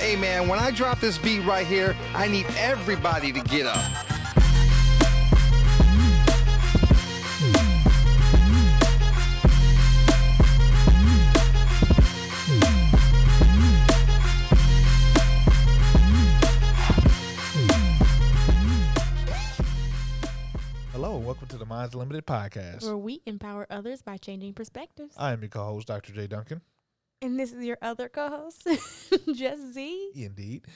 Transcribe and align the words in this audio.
Hey 0.00 0.16
man, 0.16 0.48
when 0.48 0.58
I 0.58 0.70
drop 0.70 0.98
this 0.98 1.18
beat 1.18 1.40
right 1.40 1.66
here, 1.66 1.94
I 2.14 2.26
need 2.26 2.46
everybody 2.56 3.32
to 3.32 3.40
get 3.42 3.66
up. 3.66 3.76
Hello, 20.92 21.16
and 21.16 21.26
welcome 21.26 21.46
to 21.48 21.58
the 21.58 21.66
Minds 21.66 21.94
Limited 21.94 22.26
podcast. 22.26 22.84
where 22.84 22.96
we 22.96 23.20
empower 23.26 23.66
others 23.68 24.00
by 24.00 24.16
changing 24.16 24.54
perspectives. 24.54 25.14
I 25.18 25.32
am 25.34 25.42
your 25.42 25.50
co-host, 25.50 25.88
Dr. 25.88 26.14
J. 26.14 26.26
Duncan. 26.26 26.62
And 27.22 27.38
this 27.38 27.52
is 27.52 27.64
your 27.64 27.78
other 27.82 28.08
co-host, 28.08 28.66
Just 29.34 29.74
Z. 29.74 30.10
Indeed. 30.14 30.66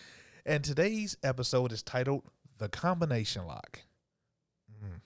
And 0.46 0.62
today's 0.62 1.16
episode 1.22 1.72
is 1.72 1.82
titled 1.82 2.22
"The 2.58 2.68
Combination 2.68 3.46
Lock." 3.46 3.80
Mm. 4.84 5.00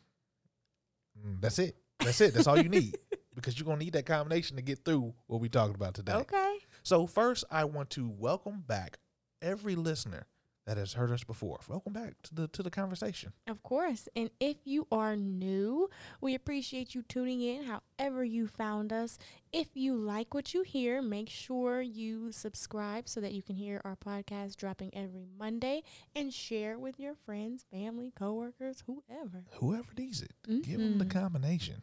Mm, 1.26 1.40
that's 1.40 1.58
it. 1.58 1.76
That's 2.00 2.20
it. 2.20 2.34
That's 2.34 2.46
all 2.46 2.58
you 2.58 2.68
need 2.68 2.96
because 3.34 3.58
you're 3.58 3.66
gonna 3.66 3.78
need 3.78 3.92
that 3.92 4.06
combination 4.06 4.56
to 4.56 4.62
get 4.62 4.84
through 4.84 5.14
what 5.26 5.40
we 5.40 5.48
talked 5.48 5.74
about 5.74 5.94
today. 5.94 6.14
Okay. 6.14 6.58
So 6.82 7.06
first, 7.06 7.44
I 7.50 7.64
want 7.64 7.90
to 7.90 8.08
welcome 8.08 8.64
back 8.66 8.98
every 9.40 9.76
listener 9.76 10.26
that 10.68 10.76
has 10.76 10.92
heard 10.92 11.10
us 11.10 11.24
before. 11.24 11.60
Welcome 11.66 11.94
back 11.94 12.20
to 12.24 12.34
the 12.34 12.48
to 12.48 12.62
the 12.62 12.70
conversation. 12.70 13.32
Of 13.46 13.62
course. 13.62 14.06
And 14.14 14.28
if 14.38 14.58
you 14.64 14.86
are 14.92 15.16
new, 15.16 15.88
we 16.20 16.34
appreciate 16.34 16.94
you 16.94 17.00
tuning 17.00 17.40
in 17.40 17.64
however 17.64 18.22
you 18.22 18.46
found 18.46 18.92
us. 18.92 19.18
If 19.50 19.68
you 19.72 19.94
like 19.94 20.34
what 20.34 20.52
you 20.52 20.62
hear, 20.62 21.00
make 21.00 21.30
sure 21.30 21.80
you 21.80 22.32
subscribe 22.32 23.08
so 23.08 23.18
that 23.22 23.32
you 23.32 23.40
can 23.40 23.56
hear 23.56 23.80
our 23.82 23.96
podcast 23.96 24.56
dropping 24.56 24.90
every 24.92 25.24
Monday 25.38 25.84
and 26.14 26.34
share 26.34 26.78
with 26.78 27.00
your 27.00 27.14
friends, 27.14 27.64
family, 27.72 28.12
coworkers, 28.14 28.84
whoever. 28.86 29.44
Whoever 29.52 29.88
needs 29.96 30.20
it, 30.20 30.34
give 30.46 30.80
them 30.80 30.98
the 30.98 31.06
mm-hmm. 31.06 31.18
combination. 31.18 31.80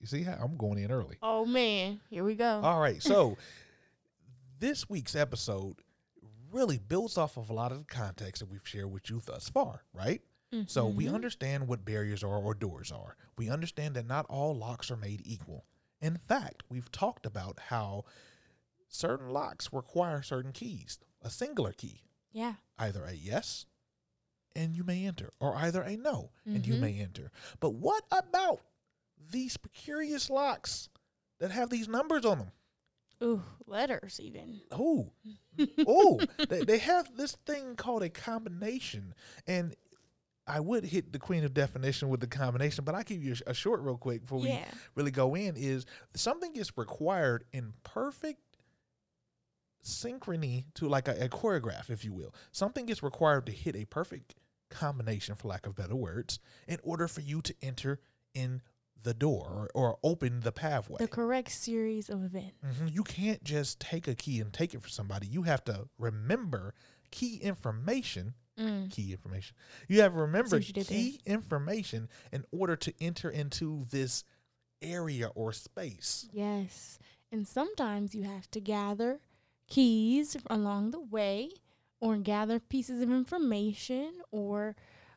You 0.00 0.08
see 0.08 0.24
how 0.24 0.36
I'm 0.42 0.56
going 0.56 0.78
in 0.78 0.90
early. 0.90 1.18
Oh 1.22 1.46
man, 1.46 2.00
here 2.10 2.24
we 2.24 2.34
go. 2.34 2.60
All 2.64 2.80
right. 2.80 3.00
So 3.00 3.36
this 4.58 4.90
week's 4.90 5.14
episode 5.14 5.76
really 6.54 6.78
builds 6.78 7.18
off 7.18 7.36
of 7.36 7.50
a 7.50 7.52
lot 7.52 7.72
of 7.72 7.78
the 7.78 7.84
context 7.84 8.40
that 8.40 8.48
we've 8.50 8.66
shared 8.66 8.90
with 8.90 9.10
you 9.10 9.20
thus 9.24 9.48
far, 9.48 9.84
right? 9.92 10.22
So 10.66 10.86
we 10.86 11.06
Mhm. 11.06 11.14
understand 11.16 11.66
what 11.66 11.84
barriers 11.84 12.22
are 12.22 12.38
or 12.38 12.54
doors 12.54 12.92
are. 12.92 13.16
We 13.36 13.50
understand 13.50 13.96
that 13.96 14.06
not 14.06 14.24
all 14.26 14.54
locks 14.56 14.88
are 14.88 14.96
made 14.96 15.20
equal. 15.24 15.66
In 16.00 16.16
fact, 16.16 16.62
we've 16.68 16.92
talked 16.92 17.26
about 17.26 17.58
how 17.58 18.04
certain 18.86 19.30
locks 19.30 19.72
require 19.72 20.22
certain 20.22 20.52
keys, 20.52 21.00
a 21.20 21.28
singular 21.28 21.72
key, 21.72 22.02
Yeah. 22.30 22.54
either 22.78 23.04
a 23.04 23.14
yes 23.14 23.66
and 24.54 24.76
you 24.76 24.84
may 24.84 25.04
enter, 25.04 25.32
or 25.40 25.56
either 25.56 25.82
a 25.82 25.96
no 25.96 26.30
and 26.44 26.64
you 26.64 26.74
Mhm. 26.74 26.80
may 26.80 27.00
enter. 27.00 27.32
But 27.58 27.70
what 27.70 28.04
about 28.12 28.60
these 29.18 29.56
precarious 29.56 30.30
locks 30.30 30.88
that 31.38 31.50
have 31.50 31.70
these 31.70 31.88
numbers 31.88 32.24
on 32.24 32.38
them? 32.38 32.52
Ooh, 33.22 33.42
letters 33.66 34.20
even. 34.20 34.60
Oh, 34.72 35.12
oh, 35.86 36.20
they, 36.48 36.64
they 36.64 36.78
have 36.78 37.16
this 37.16 37.32
thing 37.46 37.76
called 37.76 38.02
a 38.02 38.08
combination, 38.10 39.14
and 39.46 39.74
I 40.46 40.60
would 40.60 40.84
hit 40.84 41.12
the 41.12 41.18
queen 41.18 41.44
of 41.44 41.54
definition 41.54 42.08
with 42.10 42.20
the 42.20 42.26
combination, 42.26 42.84
but 42.84 42.94
I 42.94 43.02
give 43.02 43.22
you 43.22 43.34
a, 43.46 43.54
short 43.54 43.80
real 43.80 43.96
quick 43.96 44.22
before 44.22 44.40
Yeah. 44.40 44.64
we 44.70 44.78
really 44.96 45.10
go 45.10 45.34
in. 45.34 45.56
Is 45.56 45.86
something 46.14 46.54
is 46.56 46.76
required 46.76 47.44
in 47.52 47.72
perfect 47.82 48.40
synchrony 49.84 50.64
to 50.74 50.88
like 50.88 51.08
a, 51.08 51.24
a 51.24 51.28
choreograph, 51.28 51.90
if 51.90 52.04
you 52.04 52.12
will. 52.12 52.34
Something 52.52 52.88
is 52.88 53.02
required 53.02 53.46
to 53.46 53.52
hit 53.52 53.76
a 53.76 53.84
perfect 53.84 54.34
combination, 54.70 55.34
for 55.34 55.48
lack 55.48 55.66
of 55.66 55.76
better 55.76 55.96
words, 55.96 56.38
in 56.66 56.78
order 56.82 57.06
for 57.08 57.20
you 57.20 57.40
to 57.42 57.54
enter 57.62 58.00
in 58.34 58.62
the 59.04 59.14
door 59.14 59.70
or, 59.74 59.90
or 59.92 59.98
open 60.02 60.40
the 60.40 60.52
pathway. 60.52 60.96
The 60.98 61.08
correct 61.08 61.52
series 61.52 62.08
of 62.08 62.24
events. 62.24 62.56
hmm 62.62 62.88
You 62.88 63.04
can't 63.04 63.42
just 63.44 63.78
take 63.80 64.08
a 64.08 64.14
key 64.14 64.40
and 64.40 64.52
take 64.52 64.74
it 64.74 64.82
for 64.82 64.88
somebody. 64.88 65.26
You 65.26 65.42
have 65.42 65.64
to 65.64 65.88
remember 65.98 66.74
key 67.10 67.36
information. 67.36 68.34
Mm. 68.58 68.90
Key 68.90 69.12
information. 69.12 69.56
You 69.88 70.00
have 70.02 70.12
to 70.12 70.18
remember 70.18 70.58
you 70.58 70.72
there. 70.72 70.84
key 70.84 71.20
information 71.26 72.08
in 72.32 72.44
order 72.52 72.76
to 72.76 72.92
enter 73.00 73.28
into 73.28 73.84
this 73.90 74.24
area 74.80 75.28
or 75.34 75.52
space. 75.52 76.28
Yes. 76.32 76.98
And 77.32 77.46
sometimes 77.48 78.14
you 78.14 78.22
have 78.22 78.48
to 78.52 78.60
gather 78.60 79.20
keys 79.68 80.36
along 80.48 80.92
the 80.92 81.00
way 81.00 81.50
or 82.00 82.16
gather 82.16 82.60
pieces 82.60 83.00
of 83.00 83.10
information 83.10 84.12
or 84.30 84.76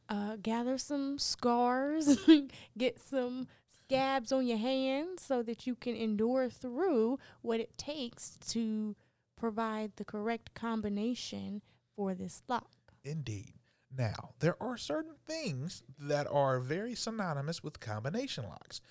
uh, 0.10 0.38
gather 0.42 0.78
some 0.78 1.20
scars, 1.20 2.18
get 2.78 3.00
some 3.00 3.48
scabs 3.88 4.32
on 4.32 4.46
your 4.46 4.58
hands 4.58 5.22
so 5.24 5.42
that 5.44 5.66
you 5.66 5.76
can 5.76 5.96
endure 5.96 6.50
through 6.50 7.18
what 7.42 7.60
it 7.60 7.78
takes 7.78 8.38
to 8.50 8.96
provide 9.38 9.92
the 9.96 10.04
correct 10.06 10.54
combination 10.54 11.62
for 11.96 12.14
this 12.14 12.42
lock. 12.50 12.70
Indeed. 13.04 13.54
Now, 13.96 14.32
there 14.40 14.62
are 14.62 14.78
certain 14.78 15.14
things 15.26 15.84
that 16.00 16.28
are 16.30 16.60
very 16.60 16.96
synonymous 16.96 17.64
with 17.64 17.80
combination 17.80 18.44
locks. 18.46 18.82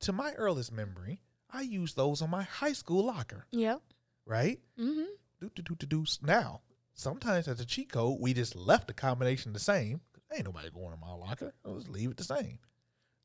To 0.00 0.12
my 0.12 0.32
earliest 0.34 0.70
memory, 0.72 1.20
I 1.50 1.62
used 1.62 1.96
those 1.96 2.22
on 2.22 2.30
my 2.30 2.44
high 2.44 2.72
school 2.72 3.04
locker, 3.04 3.46
Yep. 3.50 3.80
right? 4.24 4.60
Mm-hmm. 4.78 5.04
do 5.40 5.50
do 5.54 5.62
do 5.62 5.74
do 5.74 5.86
do. 5.86 6.04
Now, 6.22 6.60
sometimes 6.94 7.48
as 7.48 7.58
a 7.60 7.66
cheat 7.66 7.90
code, 7.92 8.18
we 8.20 8.32
just 8.34 8.54
left 8.54 8.86
the 8.86 8.94
combination 8.94 9.52
the 9.52 9.58
same. 9.58 10.00
Ain't 10.32 10.44
nobody 10.44 10.70
going 10.70 10.92
in 10.94 11.00
my 11.00 11.12
locker. 11.12 11.52
I'll 11.66 11.74
just 11.76 11.88
leave 11.90 12.10
it 12.12 12.16
the 12.16 12.24
same, 12.24 12.58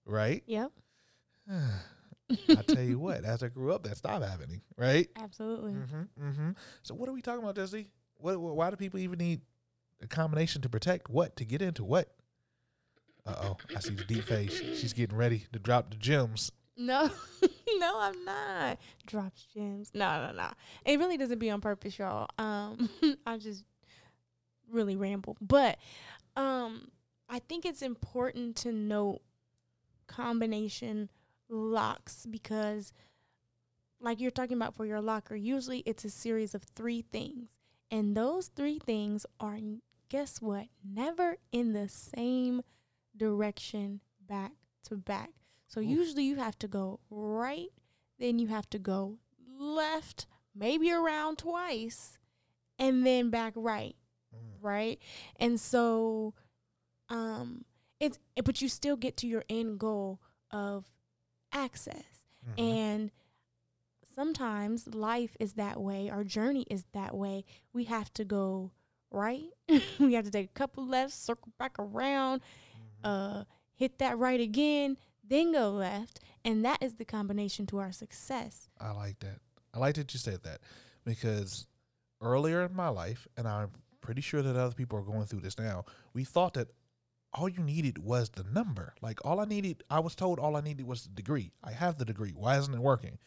right? 0.06 0.44
Yep. 0.48 0.72
I 2.50 2.62
tell 2.68 2.84
you 2.84 3.00
what, 3.00 3.24
as 3.24 3.42
I 3.42 3.48
grew 3.48 3.74
up, 3.74 3.84
that 3.84 3.98
stopped 3.98 4.26
happening, 4.26 4.62
right? 4.78 5.08
Absolutely. 5.16 5.74
Mm-hmm. 5.74 6.28
Mm-hmm. 6.28 6.50
So 6.84 6.94
what 6.94 7.08
are 7.08 7.14
we 7.14 7.22
talking 7.22 7.42
about, 7.42 7.56
Jesse? 7.56 7.90
What, 8.18 8.40
what? 8.40 8.56
Why 8.56 8.70
do 8.70 8.76
people 8.76 9.00
even 9.00 9.20
need 9.20 9.42
a 10.02 10.08
combination 10.08 10.62
to 10.64 10.70
protect 10.70 11.10
what? 11.10 11.36
To 11.38 11.46
get 11.46 11.62
into 11.62 11.84
what? 11.84 12.14
Uh 13.26 13.36
oh, 13.44 13.58
I 13.76 13.80
see 13.80 13.94
the 13.94 14.04
deep 14.04 14.24
face. 14.24 14.62
She's 14.78 14.94
getting 14.94 15.18
ready 15.18 15.46
to 15.54 15.60
drop 15.60 15.90
the 15.90 15.98
gems. 15.98 16.52
No, 16.78 17.10
no, 17.78 18.00
I'm 18.00 18.26
not. 18.26 18.80
Drops 19.06 19.48
gems. 19.54 19.92
No, 19.94 20.28
no, 20.28 20.32
no. 20.34 20.50
It 20.86 21.00
really 21.00 21.18
doesn't 21.18 21.40
be 21.40 21.50
on 21.50 21.60
purpose, 21.60 21.98
y'all. 21.98 22.28
Um, 22.38 22.90
I 23.26 23.38
just 23.38 23.64
really 24.72 24.96
ramble. 24.96 25.38
But 25.42 25.78
um, 26.36 26.90
I 27.30 27.40
think 27.40 27.66
it's 27.66 27.82
important 27.82 28.56
to 28.58 28.72
note 28.72 29.22
combination 30.08 31.10
locks 31.50 32.26
because, 32.26 32.94
like 34.00 34.20
you're 34.20 34.32
talking 34.32 34.58
about 34.58 34.76
for 34.76 34.86
your 34.86 35.02
locker, 35.02 35.36
usually 35.36 35.80
it's 35.86 36.06
a 36.06 36.10
series 36.10 36.54
of 36.54 36.64
three 36.64 37.02
things, 37.02 37.58
and 37.92 38.16
those 38.16 38.48
three 38.48 38.80
things 38.80 39.26
are 39.40 39.58
guess 40.10 40.42
what? 40.42 40.68
Never 40.84 41.38
in 41.52 41.74
the 41.74 41.90
same 41.90 42.62
direction 43.16 44.00
back 44.26 44.52
to 44.86 44.96
back. 44.96 45.32
So 45.68 45.82
Oof. 45.82 45.88
usually 45.88 46.24
you 46.24 46.38
have 46.38 46.58
to 46.60 46.68
go 46.68 47.00
right, 47.10 47.70
then 48.20 48.40
you 48.40 48.48
have 48.48 48.70
to 48.70 48.80
go 48.80 49.18
left, 49.60 50.28
maybe 50.56 50.92
around 50.92 51.40
twice, 51.40 52.18
and 52.80 53.06
then 53.06 53.30
back 53.30 53.54
right, 53.56 53.96
Mm. 54.36 54.58
right? 54.62 55.00
And 55.38 55.60
so 55.60 56.34
um 57.10 57.66
it's 58.00 58.20
but 58.44 58.62
you 58.62 58.68
still 58.70 58.96
get 58.98 59.18
to 59.18 59.28
your 59.28 59.44
end 59.50 59.80
goal 59.80 60.20
of 60.52 60.86
access. 61.52 62.26
Mhm. 62.58 62.60
And 62.60 63.12
sometimes 64.16 64.88
life 64.94 65.36
is 65.40 65.54
that 65.54 65.80
way, 65.82 66.10
our 66.10 66.24
journey 66.24 66.66
is 66.70 66.86
that 66.94 67.16
way. 67.16 67.46
We 67.74 67.86
have 67.86 68.12
to 68.14 68.26
go 68.26 68.72
right. 69.12 69.50
we 70.00 70.14
have 70.14 70.26
to 70.26 70.32
take 70.32 70.50
a 70.50 70.54
couple 70.54 70.86
lefts, 70.86 71.16
circle 71.16 71.52
back 71.58 71.78
around, 71.80 72.42
Mhm. 72.42 72.82
uh 73.04 73.44
hit 73.74 74.00
that 74.00 74.18
right 74.18 74.40
again, 74.42 74.98
then 75.24 75.52
go 75.52 75.70
left, 75.70 76.20
and 76.44 76.66
that 76.66 76.82
is 76.82 76.96
the 76.96 77.06
combination 77.06 77.68
to 77.68 77.78
our 77.78 77.92
success. 77.92 78.70
I 78.80 78.90
like 78.92 79.20
that. 79.20 79.40
I 79.74 79.78
like 79.80 79.96
that 79.96 80.12
you 80.14 80.20
said 80.20 80.42
that 80.44 80.62
because 81.06 81.68
earlier 82.22 82.64
in 82.66 82.74
my 82.74 82.88
life, 82.90 83.28
and 83.38 83.48
I'm 83.48 83.70
pretty 84.02 84.22
sure 84.22 84.42
that 84.42 84.56
other 84.56 84.74
people 84.74 84.98
are 84.98 85.04
going 85.04 85.26
through 85.26 85.42
this 85.42 85.60
now, 85.60 85.86
we 86.14 86.24
thought 86.24 86.56
that 86.56 86.70
all 87.38 87.50
you 87.50 87.62
needed 87.64 87.98
was 88.00 88.30
the 88.30 88.44
number. 88.44 88.94
Like 89.02 89.24
all 89.26 89.40
I 89.40 89.46
needed, 89.46 89.84
I 89.90 90.00
was 90.00 90.16
told 90.16 90.40
all 90.40 90.56
I 90.56 90.62
needed 90.62 90.86
was 90.88 91.04
the 91.04 91.10
degree. 91.10 91.52
I 91.64 91.72
have 91.72 91.98
the 91.98 92.06
degree. 92.06 92.32
Why 92.36 92.58
isn't 92.58 92.74
it 92.74 92.80
working? 92.82 93.18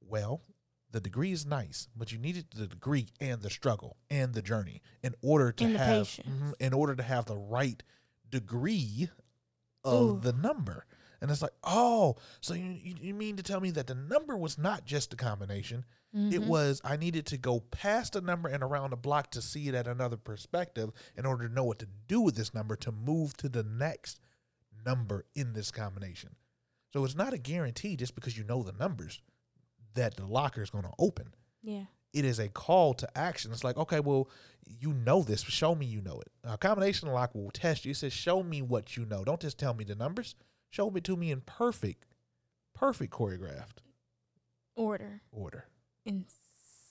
Well, 0.00 0.42
the 0.90 1.00
degree 1.00 1.32
is 1.32 1.46
nice, 1.46 1.88
but 1.96 2.12
you 2.12 2.18
needed 2.18 2.46
the 2.54 2.66
degree 2.66 3.08
and 3.20 3.40
the 3.40 3.50
struggle 3.50 3.96
and 4.10 4.34
the 4.34 4.42
journey 4.42 4.82
in 5.02 5.14
order 5.22 5.52
to 5.52 5.64
And 5.64 5.76
have. 5.76 6.06
Mhm, 6.08 6.54
in 6.60 6.72
order 6.72 6.94
to 6.94 7.02
have 7.02 7.26
the 7.26 7.36
right 7.38 7.82
degree 8.28 9.08
of 9.84 10.02
Ooh. 10.10 10.20
the 10.20 10.32
number. 10.32 10.86
And 11.22 11.30
it's 11.30 11.40
like, 11.40 11.54
oh, 11.64 12.16
so 12.42 12.52
you, 12.52 12.76
you 13.00 13.14
mean 13.14 13.36
to 13.36 13.42
tell 13.42 13.60
me 13.60 13.70
that 13.70 13.86
the 13.86 13.94
number 13.94 14.36
was 14.36 14.58
not 14.58 14.84
just 14.84 15.14
a 15.14 15.16
combination? 15.16 15.84
It 16.12 16.42
Mhm. 16.42 16.46
was 16.48 16.80
I 16.84 16.96
needed 16.98 17.24
to 17.26 17.38
go 17.38 17.60
past 17.60 18.14
a 18.16 18.20
number 18.20 18.48
and 18.50 18.62
around 18.62 18.92
a 18.92 18.96
block 18.96 19.30
to 19.30 19.40
see 19.40 19.68
it 19.68 19.74
at 19.74 19.86
another 19.86 20.18
perspective 20.18 20.90
in 21.16 21.24
order 21.24 21.48
to 21.48 21.54
know 21.54 21.64
what 21.64 21.78
to 21.78 21.86
do 22.06 22.20
with 22.20 22.34
this 22.34 22.52
number 22.52 22.76
to 22.76 22.92
move 22.92 23.34
to 23.38 23.48
the 23.48 23.62
next 23.62 24.20
number 24.84 25.24
in 25.34 25.54
this 25.54 25.70
combination. 25.70 26.36
So 26.92 27.02
it's 27.04 27.14
not 27.14 27.32
a 27.32 27.38
guarantee 27.38 27.96
just 27.96 28.14
because 28.14 28.36
you 28.36 28.44
know 28.44 28.62
the 28.62 28.72
numbers 28.72 29.22
that 29.94 30.16
the 30.16 30.26
locker 30.26 30.60
is 30.62 30.68
going 30.70 30.84
to 30.84 30.92
open. 30.98 31.32
yeah. 31.62 31.84
It 32.12 32.26
is 32.26 32.38
a 32.38 32.48
call 32.50 32.92
to 32.92 33.08
action. 33.16 33.52
It's 33.52 33.64
like, 33.64 33.78
okay, 33.78 33.98
well, 34.00 34.28
you 34.66 34.92
know 34.92 35.22
this. 35.22 35.40
Show 35.40 35.74
me 35.74 35.86
you 35.86 36.02
know 36.02 36.20
it. 36.20 36.30
A 36.44 36.58
combination 36.58 37.08
lock 37.10 37.34
will 37.34 37.50
test 37.50 37.86
you. 37.86 37.92
It 37.92 37.96
says, 37.96 38.12
show 38.12 38.42
me 38.42 38.60
what 38.60 38.98
you 38.98 39.06
know. 39.06 39.24
Don't 39.24 39.40
just 39.40 39.56
tell 39.56 39.72
me 39.72 39.84
the 39.84 39.94
numbers. 39.94 40.34
Show 40.72 40.90
it 40.96 41.04
to 41.04 41.16
me 41.16 41.30
in 41.30 41.42
perfect, 41.42 42.06
perfect 42.74 43.12
choreographed 43.12 43.78
Order 44.74 45.20
order. 45.30 45.66
and 46.06 46.24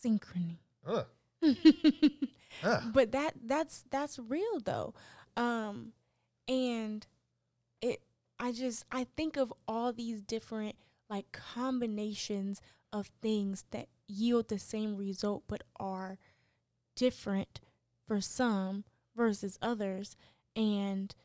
synchrony. 0.05 0.57
Uh, 0.85 1.03
uh. 2.63 2.81
but 2.93 3.11
that 3.11 3.33
that's 3.43 3.83
that's 3.89 4.19
real 4.19 4.59
though 4.63 4.93
um 5.35 5.93
and 6.47 7.07
it 7.81 8.01
i 8.39 8.51
just 8.51 8.85
i 8.91 9.07
think 9.17 9.35
of 9.37 9.51
all 9.67 9.91
these 9.91 10.21
different 10.21 10.75
like 11.09 11.31
combinations 11.31 12.61
of 12.93 13.07
things 13.21 13.65
that 13.71 13.87
yield 14.07 14.47
the 14.49 14.59
same 14.59 14.95
result 14.95 15.43
but 15.47 15.63
are 15.79 16.19
different 16.95 17.59
for 18.07 18.21
some 18.21 18.83
versus 19.15 19.57
others 19.61 20.15
and 20.55 21.15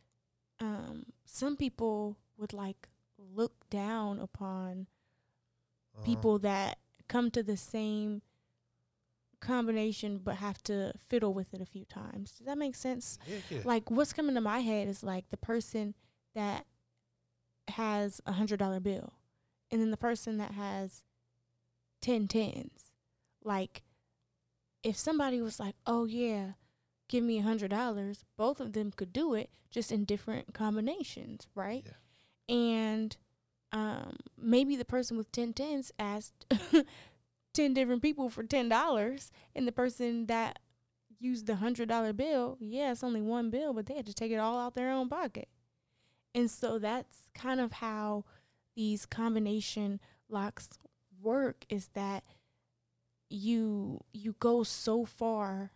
um 0.61 1.05
some 1.27 1.57
people 1.57 2.17
would 2.37 2.53
like 2.53 2.89
look 3.19 3.69
down 3.71 4.19
upon 4.21 4.87
Uh-huh. 5.95 6.05
people 6.05 6.39
that 6.41 6.79
come 7.09 7.31
to 7.31 7.43
the 7.43 7.57
same 7.57 8.23
combination 9.41 10.19
but 10.19 10.37
have 10.37 10.63
to 10.65 10.93
fiddle 11.09 11.33
with 11.35 11.53
it 11.55 11.61
a 11.61 11.67
few 11.67 11.85
times. 11.85 12.33
Does 12.33 12.47
that 12.47 12.59
make 12.59 12.75
sense? 12.75 13.19
Yeah, 13.29 13.39
yeah. 13.51 13.61
Like 13.65 13.91
what's 13.91 14.13
coming 14.13 14.35
to 14.35 14.41
my 14.41 14.61
head 14.61 14.89
is 14.89 15.03
like 15.03 15.29
the 15.29 15.37
person 15.37 15.95
that 16.35 16.67
has 17.69 18.21
a 18.27 18.33
hundred 18.33 18.59
dollar 18.59 18.81
bill 18.81 19.13
and 19.71 19.81
then 19.81 19.91
the 19.91 19.97
person 19.97 20.39
that 20.39 20.53
has 20.53 21.03
ten 22.01 22.29
tens. 22.29 22.91
Like 23.45 23.83
if 24.83 24.97
somebody 24.97 25.41
was 25.41 25.61
like, 25.61 25.75
Oh 25.87 26.05
yeah, 26.07 26.53
give 27.09 27.23
me 27.25 27.39
a 27.39 27.43
hundred 27.43 27.71
dollars, 27.71 28.25
both 28.37 28.61
of 28.61 28.73
them 28.73 28.91
could 28.91 29.13
do 29.13 29.35
it 29.35 29.51
just 29.71 29.93
in 29.93 30.05
different 30.05 30.55
combinations, 30.55 31.47
right? 31.55 31.83
Yeah. 31.85 31.93
And 32.49 33.17
um, 33.73 34.17
maybe 34.39 34.77
the 34.77 34.85
person 34.85 35.17
with 35.17 35.31
10 35.33 35.53
tens 35.53 35.93
asked 35.99 36.47
10 37.55 37.75
different 37.75 38.03
people 38.03 38.29
for 38.29 38.45
$10 38.45 39.31
and 39.55 39.67
the 39.67 39.73
person 39.73 40.27
that 40.27 40.59
used 41.19 41.47
the 41.47 41.55
$100 41.55 42.17
bill 42.17 42.57
yeah 42.61 42.93
it's 42.93 43.03
only 43.03 43.23
one 43.23 43.51
bill 43.51 43.73
but 43.73 43.87
they 43.87 43.95
had 43.95 44.07
to 44.07 44.15
take 44.15 44.31
it 44.31 44.37
all 44.37 44.59
out 44.59 44.75
their 44.75 44.91
own 44.91 45.09
pocket. 45.09 45.49
And 46.35 46.51
so 46.51 46.79
that's 46.79 47.31
kind 47.35 47.61
of 47.61 47.73
how 47.73 48.25
these 48.77 49.07
combination 49.07 50.01
locks 50.29 50.69
work 51.23 51.65
is 51.71 51.89
that 51.95 52.25
you 53.31 54.01
you 54.13 54.37
go 54.39 54.63
so 54.63 55.05
far 55.05 55.73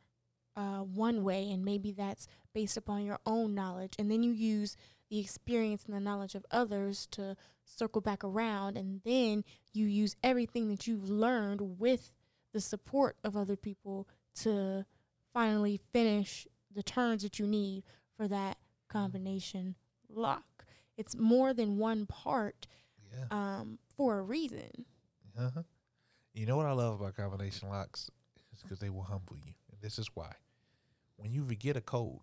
uh, 0.56 0.80
one 0.80 1.24
way 1.24 1.50
and 1.50 1.64
maybe 1.64 1.92
that's 1.92 2.28
based 2.52 2.76
upon 2.76 3.04
your 3.04 3.18
own 3.24 3.54
knowledge 3.54 3.94
and 3.98 4.10
then 4.10 4.22
you 4.22 4.32
use 4.32 4.76
the 5.10 5.18
experience 5.18 5.84
and 5.84 5.94
the 5.94 6.00
knowledge 6.00 6.34
of 6.34 6.46
others 6.50 7.06
to 7.10 7.36
circle 7.64 8.00
back 8.00 8.22
around 8.24 8.76
and 8.76 9.00
then 9.04 9.44
you 9.72 9.86
use 9.86 10.16
everything 10.22 10.68
that 10.68 10.86
you've 10.86 11.08
learned 11.10 11.78
with 11.78 12.14
the 12.52 12.60
support 12.60 13.16
of 13.24 13.36
other 13.36 13.56
people 13.56 14.08
to 14.34 14.84
finally 15.32 15.80
finish 15.92 16.46
the 16.74 16.82
turns 16.82 17.22
that 17.22 17.38
you 17.38 17.46
need 17.46 17.82
for 18.16 18.26
that 18.28 18.56
combination 18.88 19.74
lock 20.08 20.64
it's 20.96 21.16
more 21.16 21.52
than 21.54 21.78
one 21.78 22.06
part 22.06 22.66
Yeah. 23.12 23.26
um, 23.30 23.78
for 23.96 24.18
a 24.18 24.22
reason 24.22 24.84
Uh-huh. 25.38 25.62
You 26.34 26.46
know 26.46 26.56
what 26.56 26.66
I 26.66 26.72
love 26.72 27.00
about 27.00 27.16
combination 27.16 27.68
locks? 27.68 28.10
is 28.52 28.62
because 28.62 28.78
they 28.78 28.90
will 28.90 29.02
humble 29.02 29.36
you. 29.36 29.54
And 29.72 29.80
this 29.80 29.98
is 29.98 30.08
why. 30.14 30.32
When 31.16 31.32
you 31.32 31.44
forget 31.46 31.76
a 31.76 31.80
code, 31.80 32.20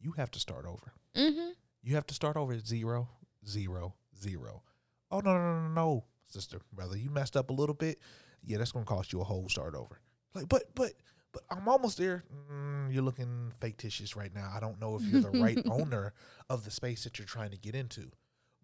you 0.00 0.12
have 0.12 0.30
to 0.32 0.38
start 0.40 0.66
over. 0.66 0.92
mm-hmm. 1.16 1.50
You 1.84 1.94
have 1.96 2.06
to 2.06 2.14
start 2.14 2.36
over 2.36 2.52
at 2.54 2.66
zero, 2.66 3.08
zero, 3.46 3.94
zero. 4.20 4.62
Oh 5.10 5.20
no, 5.20 5.32
no, 5.34 5.38
no, 5.38 5.68
no, 5.68 5.74
no, 5.74 6.04
sister, 6.26 6.58
brother, 6.72 6.96
you 6.96 7.10
messed 7.10 7.36
up 7.36 7.50
a 7.50 7.52
little 7.52 7.74
bit. 7.74 7.98
Yeah, 8.42 8.58
that's 8.58 8.72
gonna 8.72 8.84
cost 8.84 9.12
you 9.12 9.20
a 9.20 9.24
whole 9.24 9.48
start 9.48 9.74
over. 9.74 10.00
Like, 10.34 10.48
but, 10.48 10.64
but, 10.74 10.92
but 11.32 11.42
I'm 11.50 11.68
almost 11.68 11.98
there. 11.98 12.24
Mm, 12.50 12.92
you're 12.92 13.02
looking 13.02 13.52
fictitious 13.60 14.16
right 14.16 14.34
now. 14.34 14.50
I 14.54 14.60
don't 14.60 14.80
know 14.80 14.96
if 14.96 15.02
you're 15.02 15.20
the 15.20 15.38
right 15.38 15.58
owner 15.70 16.12
of 16.50 16.64
the 16.64 16.70
space 16.70 17.04
that 17.04 17.18
you're 17.18 17.26
trying 17.26 17.50
to 17.50 17.58
get 17.58 17.74
into. 17.74 18.10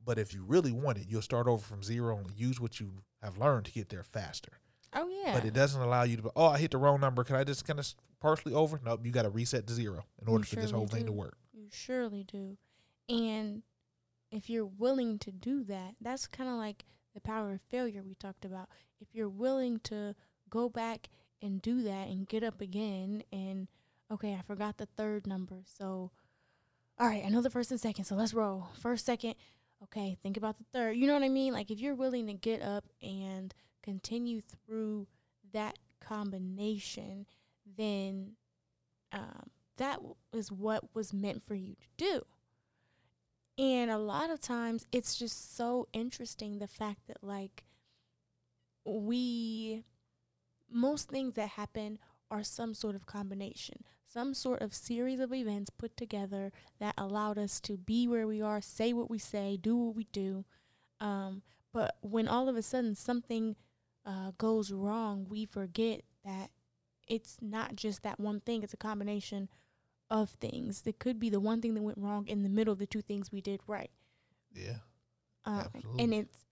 But 0.05 0.19
if 0.19 0.33
you 0.33 0.43
really 0.43 0.73
want 0.73 0.99
it, 0.99 1.05
you'll 1.09 1.21
start 1.23 1.47
over 1.47 1.63
from 1.63 1.83
zero 1.83 2.17
and 2.17 2.31
use 2.35 2.59
what 2.59 2.81
you 2.81 2.91
have 3.23 3.37
learned 3.39 3.67
to 3.67 3.73
get 3.73 3.91
there 3.91 4.03
faster. 4.03 4.53
oh 4.95 5.09
yeah 5.25 5.35
But 5.35 5.45
it 5.45 5.53
doesn't 5.53 5.81
allow 5.81 6.05
you 6.05 6.17
to. 6.17 6.23
Be, 6.23 6.29
oh, 6.35 6.47
I 6.47 6.59
hit 6.59 6.71
the 6.71 6.79
wrong 6.79 7.01
number. 7.01 7.23
Can 7.23 7.37
I 7.37 7.45
just 7.45 7.67
kind 7.67 7.79
of 7.79 7.87
partially 8.19 8.55
over? 8.55 8.81
Nope. 8.83 9.01
You 9.05 9.13
got 9.13 9.23
to 9.23 9.31
reset 9.31 9.67
to 9.67 9.75
zero 9.75 10.05
in 10.21 10.27
You 10.27 10.33
order 10.33 10.45
for 10.47 10.57
this 10.57 10.71
whole 10.71 10.87
thing 10.87 11.07
to 11.07 11.13
work. 11.13 11.37
You 11.53 11.67
surely 11.71 12.25
do. 12.25 12.57
And 13.11 13.63
if 14.31 14.49
you're 14.49 14.65
willing 14.65 15.19
to 15.21 15.33
do 15.33 15.65
that, 15.65 15.97
that's 16.01 16.27
kind 16.27 16.49
of 16.49 16.57
like 16.57 16.85
the 17.15 17.21
power 17.21 17.53
of 17.53 17.61
failure 17.63 18.03
we 18.03 18.15
talked 18.15 18.45
about. 18.45 18.69
If 19.01 19.09
you're 19.13 19.29
willing 19.29 19.81
to 19.85 20.15
go 20.49 20.69
back 20.69 21.09
and 21.43 21.61
do 21.61 21.83
that 21.83 22.09
and 22.09 22.29
get 22.29 22.45
up 22.45 22.61
again 22.61 23.25
and 23.33 23.69
okay, 24.11 24.35
I 24.35 24.43
forgot 24.43 24.77
the 24.77 24.87
third 24.87 25.27
number. 25.27 25.63
So 25.65 26.13
all 26.99 27.07
right, 27.07 27.25
I 27.25 27.31
know 27.31 27.41
the 27.41 27.51
first 27.51 27.71
and 27.71 27.81
second, 27.81 28.05
so 28.05 28.15
let's 28.15 28.35
roll. 28.35 28.69
First, 28.79 29.07
second, 29.07 29.35
okay, 29.85 30.19
think 30.23 30.37
about 30.37 30.59
the 30.59 30.65
third. 30.73 30.97
You 30.97 31.07
know 31.07 31.15
what 31.15 31.23
I 31.23 31.31
mean? 31.31 31.53
Like 31.53 31.71
if 31.71 31.81
you're 31.81 31.95
willing 31.95 32.27
to 32.27 32.35
get 32.35 32.63
up 32.63 32.85
and 33.03 33.55
continue 33.83 34.43
through 34.43 35.07
that 35.53 35.79
combination, 36.01 37.27
then 37.77 38.33
um, 39.13 39.51
that 39.79 39.97
w- 39.97 40.15
is 40.33 40.53
what 40.53 40.95
was 40.95 41.15
meant 41.15 41.43
for 41.43 41.55
you 41.55 41.75
to 41.75 41.87
do. 41.97 42.23
And 43.61 43.91
a 43.91 43.99
lot 43.99 44.31
of 44.31 44.41
times 44.41 44.87
it's 44.91 45.17
just 45.17 45.55
so 45.55 45.87
interesting 45.93 46.59
the 46.59 46.67
fact 46.67 47.01
that, 47.09 47.19
like, 47.23 47.65
we, 48.87 49.85
most 50.73 51.11
things 51.11 51.35
that 51.35 51.51
happen 51.51 51.99
are 52.31 52.43
some 52.43 52.73
sort 52.73 52.95
of 52.95 53.05
combination, 53.05 53.85
some 54.03 54.33
sort 54.33 54.63
of 54.63 54.73
series 54.73 55.21
of 55.21 55.35
events 55.35 55.69
put 55.69 55.95
together 55.95 56.53
that 56.79 56.95
allowed 56.97 57.37
us 57.37 57.61
to 57.61 57.77
be 57.77 58.09
where 58.09 58.27
we 58.27 58.41
are, 58.41 58.63
say 58.63 58.95
what 58.95 59.11
we 59.11 59.19
say, 59.19 59.59
do 59.61 59.77
what 59.77 59.95
we 59.95 60.05
do. 60.11 60.47
Um, 60.99 61.43
but 61.71 61.97
when 62.01 62.29
all 62.29 62.49
of 62.49 62.57
a 62.57 62.63
sudden 62.63 62.95
something 62.95 63.57
uh, 64.07 64.31
goes 64.39 64.73
wrong, 64.73 65.27
we 65.29 65.45
forget 65.45 66.01
that 66.25 66.49
it's 67.07 67.37
not 67.43 67.77
just 67.77 68.05
that 68.05 68.19
one 68.19 68.41
thing, 68.41 68.63
it's 68.63 68.73
a 68.73 68.79
combination 68.79 69.51
of 70.11 70.31
things. 70.31 70.83
It 70.87 70.99
could 70.99 71.19
be 71.19 71.31
the 71.31 71.41
one 71.41 71.61
thing 71.61 71.75
that 71.75 71.83
went 71.83 71.99
wrong 71.99 72.27
in 72.27 72.43
the 72.43 72.49
middle 72.49 72.73
of 72.73 72.79
the 72.79 72.87
two 72.87 73.03
things 73.03 73.31
we 73.33 73.41
did 73.41 73.61
right. 73.67 73.91
Yeah. 74.55 74.79
Um, 75.45 75.69
Absolutely. 75.75 76.05
and 76.05 76.15
it's 76.15 76.45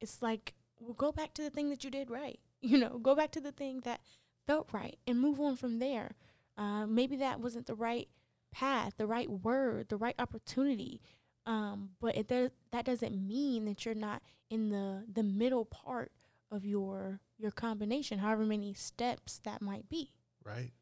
it's 0.00 0.22
like 0.22 0.54
well, 0.78 0.94
go 0.94 1.10
back 1.12 1.34
to 1.34 1.42
the 1.42 1.50
thing 1.50 1.70
that 1.70 1.84
you 1.84 1.90
did 1.90 2.10
right. 2.10 2.38
You 2.62 2.78
know, 2.78 2.98
go 2.98 3.14
back 3.14 3.30
to 3.32 3.40
the 3.40 3.52
thing 3.52 3.80
that 3.80 4.00
felt 4.46 4.72
right 4.72 4.98
and 5.06 5.20
move 5.20 5.38
on 5.38 5.56
from 5.56 5.78
there. 5.78 6.16
Uh, 6.56 6.86
maybe 6.86 7.16
that 7.16 7.38
wasn't 7.38 7.66
the 7.66 7.74
right 7.74 8.08
path, 8.50 8.94
the 8.96 9.06
right 9.06 9.30
word, 9.30 9.88
the 9.88 9.96
right 9.98 10.14
opportunity. 10.18 11.00
Um, 11.44 11.90
but 12.00 12.16
it 12.16 12.26
does 12.26 12.50
that 12.72 12.84
doesn't 12.86 13.14
mean 13.14 13.66
that 13.66 13.84
you're 13.84 13.94
not 13.94 14.22
in 14.50 14.70
the 14.70 15.04
the 15.12 15.22
middle 15.22 15.64
part 15.64 16.10
of 16.50 16.64
your 16.64 17.20
your 17.38 17.50
combination, 17.52 18.18
however 18.18 18.44
many 18.44 18.72
steps 18.74 19.38
that 19.44 19.60
might 19.62 19.88
be. 19.88 20.10
Right. 20.42 20.72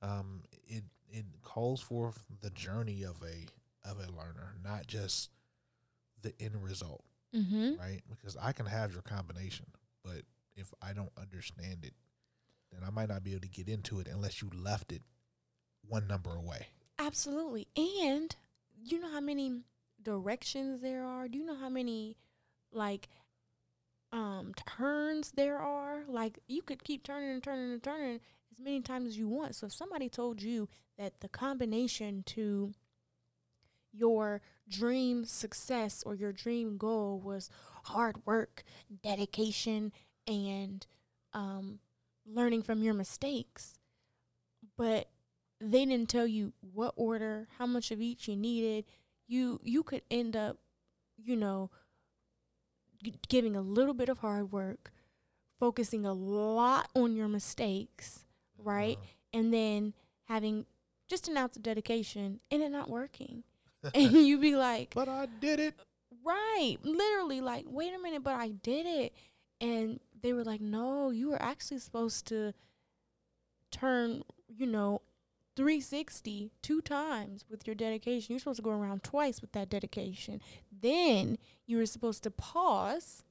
Um. 0.00 0.44
It 0.66 0.84
it 1.14 1.24
calls 1.42 1.80
for 1.80 2.12
the 2.42 2.50
journey 2.50 3.04
of 3.04 3.16
a 3.22 3.46
of 3.88 3.98
a 3.98 4.10
learner, 4.10 4.56
not 4.62 4.86
just 4.86 5.30
the 6.22 6.34
end 6.40 6.62
result. 6.62 7.04
Mm-hmm. 7.34 7.80
Right. 7.80 8.02
Because 8.08 8.36
I 8.40 8.52
can 8.52 8.66
have 8.66 8.92
your 8.92 9.02
combination, 9.02 9.66
but 10.04 10.22
if 10.56 10.72
I 10.82 10.92
don't 10.92 11.12
understand 11.20 11.84
it, 11.84 11.94
then 12.72 12.82
I 12.86 12.90
might 12.90 13.08
not 13.08 13.22
be 13.22 13.32
able 13.32 13.42
to 13.42 13.48
get 13.48 13.68
into 13.68 14.00
it 14.00 14.08
unless 14.08 14.42
you 14.42 14.50
left 14.54 14.92
it 14.92 15.02
one 15.88 16.06
number 16.06 16.34
away. 16.34 16.68
Absolutely. 16.98 17.68
And 17.76 18.34
you 18.82 19.00
know 19.00 19.10
how 19.10 19.20
many 19.20 19.62
directions 20.02 20.80
there 20.80 21.04
are? 21.04 21.28
Do 21.28 21.38
you 21.38 21.46
know 21.46 21.56
how 21.56 21.68
many 21.68 22.16
like 22.72 23.08
um 24.12 24.52
turns 24.54 25.32
there 25.32 25.58
are? 25.58 26.02
Like 26.08 26.40
you 26.48 26.62
could 26.62 26.82
keep 26.82 27.04
turning 27.04 27.30
and 27.30 27.42
turning 27.42 27.72
and 27.72 27.82
turning 27.82 28.20
as 28.54 28.64
many 28.64 28.80
times 28.80 29.08
as 29.08 29.18
you 29.18 29.28
want. 29.28 29.54
So 29.54 29.66
if 29.66 29.72
somebody 29.72 30.08
told 30.08 30.42
you 30.42 30.68
that 30.98 31.20
the 31.20 31.28
combination 31.28 32.22
to 32.26 32.72
your 33.92 34.40
dream 34.68 35.24
success 35.24 36.02
or 36.04 36.14
your 36.14 36.32
dream 36.32 36.76
goal 36.76 37.20
was 37.20 37.50
hard 37.84 38.16
work, 38.26 38.62
dedication, 39.02 39.92
and 40.26 40.86
um, 41.32 41.78
learning 42.26 42.62
from 42.62 42.82
your 42.82 42.94
mistakes, 42.94 43.78
but 44.76 45.08
they 45.60 45.84
didn't 45.84 46.08
tell 46.08 46.26
you 46.26 46.52
what 46.60 46.92
order, 46.96 47.48
how 47.58 47.66
much 47.66 47.90
of 47.90 48.00
each 48.00 48.28
you 48.28 48.36
needed, 48.36 48.84
you 49.26 49.60
you 49.62 49.82
could 49.82 50.02
end 50.10 50.36
up, 50.36 50.58
you 51.16 51.36
know, 51.36 51.70
giving 53.28 53.56
a 53.56 53.60
little 53.62 53.94
bit 53.94 54.08
of 54.08 54.18
hard 54.18 54.52
work, 54.52 54.92
focusing 55.58 56.04
a 56.04 56.12
lot 56.12 56.88
on 56.94 57.14
your 57.14 57.28
mistakes, 57.28 58.23
right? 58.64 58.98
Uh, 58.98 59.38
And 59.38 59.52
then 59.52 59.94
having 60.24 60.66
just 61.08 61.28
an 61.28 61.36
ounce 61.36 61.56
of 61.56 61.62
dedication 61.62 62.40
and 62.50 62.62
it 62.62 62.70
not 62.70 62.88
working. 62.88 63.44
and 63.94 64.12
you 64.12 64.38
be 64.38 64.56
like, 64.56 64.94
but 64.94 65.08
I 65.08 65.26
did 65.40 65.60
it. 65.60 65.74
Right. 66.24 66.78
Literally, 66.82 67.40
like, 67.40 67.66
wait 67.68 67.92
a 67.94 67.98
minute, 67.98 68.22
but 68.24 68.34
I 68.34 68.48
did 68.48 68.86
it. 68.86 69.12
And 69.60 70.00
they 70.22 70.32
were 70.32 70.44
like, 70.44 70.60
no, 70.60 71.10
you 71.10 71.28
were 71.28 71.42
actually 71.42 71.78
supposed 71.78 72.26
to 72.28 72.54
turn, 73.70 74.22
you 74.48 74.66
know, 74.66 75.02
360 75.56 76.50
two 76.62 76.80
times 76.80 77.44
with 77.48 77.66
your 77.66 77.74
dedication. 77.76 78.32
You're 78.32 78.40
supposed 78.40 78.56
to 78.56 78.62
go 78.62 78.70
around 78.70 79.04
twice 79.04 79.40
with 79.40 79.52
that 79.52 79.70
dedication. 79.70 80.40
Then 80.72 81.38
you 81.66 81.76
were 81.76 81.86
supposed 81.86 82.22
to 82.24 82.30
pause. 82.30 83.22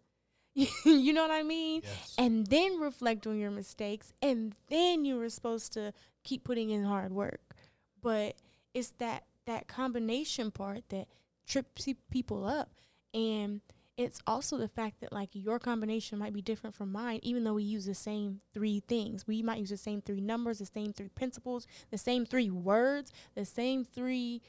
you 0.85 1.13
know 1.13 1.21
what 1.23 1.31
I 1.31 1.43
mean? 1.43 1.81
Yes. 1.83 2.13
And 2.17 2.45
then 2.47 2.79
reflect 2.79 3.25
on 3.25 3.39
your 3.39 3.51
mistakes. 3.51 4.13
And 4.21 4.53
then 4.69 5.05
you 5.05 5.17
were 5.17 5.29
supposed 5.29 5.73
to 5.73 5.93
keep 6.23 6.43
putting 6.43 6.69
in 6.69 6.83
hard 6.83 7.11
work. 7.11 7.55
But 8.01 8.35
it's 8.73 8.91
that 8.99 9.23
that 9.45 9.67
combination 9.67 10.51
part 10.51 10.83
that 10.89 11.07
trips 11.47 11.87
people 12.11 12.45
up. 12.45 12.69
And 13.13 13.61
it's 13.97 14.19
also 14.25 14.57
the 14.57 14.67
fact 14.67 15.01
that 15.01 15.11
like 15.11 15.29
your 15.33 15.59
combination 15.59 16.17
might 16.17 16.33
be 16.33 16.41
different 16.41 16.75
from 16.75 16.91
mine, 16.91 17.19
even 17.23 17.43
though 17.43 17.53
we 17.53 17.63
use 17.63 17.85
the 17.85 17.95
same 17.95 18.39
three 18.53 18.79
things. 18.87 19.25
We 19.27 19.41
might 19.41 19.59
use 19.59 19.69
the 19.69 19.77
same 19.77 20.01
three 20.01 20.21
numbers, 20.21 20.59
the 20.59 20.65
same 20.65 20.93
three 20.93 21.09
principles, 21.09 21.67
the 21.91 21.97
same 21.97 22.25
three 22.25 22.49
words, 22.49 23.11
the 23.35 23.45
same 23.45 23.85
three 23.85 24.41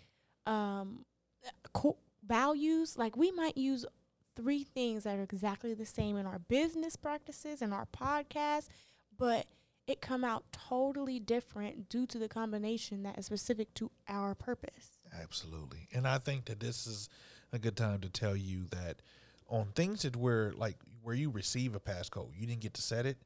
um, 0.46 1.04
co- 1.72 1.98
values. 2.26 2.96
Like 2.98 3.16
we 3.16 3.30
might 3.32 3.56
use 3.56 3.84
three 4.36 4.64
things 4.64 5.04
that 5.04 5.18
are 5.18 5.22
exactly 5.22 5.74
the 5.74 5.86
same 5.86 6.16
in 6.16 6.26
our 6.26 6.38
business 6.38 6.96
practices 6.96 7.62
and 7.62 7.72
our 7.72 7.86
podcast, 7.86 8.68
but 9.16 9.46
it 9.86 10.00
come 10.00 10.24
out 10.24 10.44
totally 10.52 11.18
different 11.18 11.88
due 11.88 12.06
to 12.06 12.18
the 12.18 12.28
combination 12.28 13.02
that 13.02 13.18
is 13.18 13.26
specific 13.26 13.74
to 13.74 13.90
our 14.08 14.34
purpose. 14.34 14.98
Absolutely. 15.20 15.88
And 15.92 16.08
I 16.08 16.18
think 16.18 16.46
that 16.46 16.60
this 16.60 16.86
is 16.86 17.08
a 17.52 17.58
good 17.58 17.76
time 17.76 18.00
to 18.00 18.08
tell 18.08 18.34
you 18.34 18.64
that 18.70 19.02
on 19.48 19.66
things 19.74 20.02
that 20.02 20.16
where 20.16 20.52
like 20.52 20.76
where 21.02 21.14
you 21.14 21.30
receive 21.30 21.74
a 21.74 21.80
passcode, 21.80 22.30
you 22.34 22.46
didn't 22.46 22.62
get 22.62 22.74
to 22.74 22.82
set 22.82 23.04
it, 23.04 23.18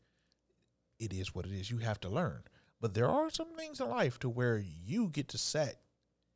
it 0.98 1.12
is 1.12 1.34
what 1.34 1.46
it 1.46 1.52
is. 1.52 1.70
You 1.70 1.78
have 1.78 2.00
to 2.00 2.08
learn. 2.08 2.42
But 2.80 2.94
there 2.94 3.08
are 3.08 3.30
some 3.30 3.54
things 3.56 3.80
in 3.80 3.88
life 3.88 4.18
to 4.20 4.28
where 4.28 4.58
you 4.58 5.08
get 5.08 5.28
to 5.28 5.38
set 5.38 5.80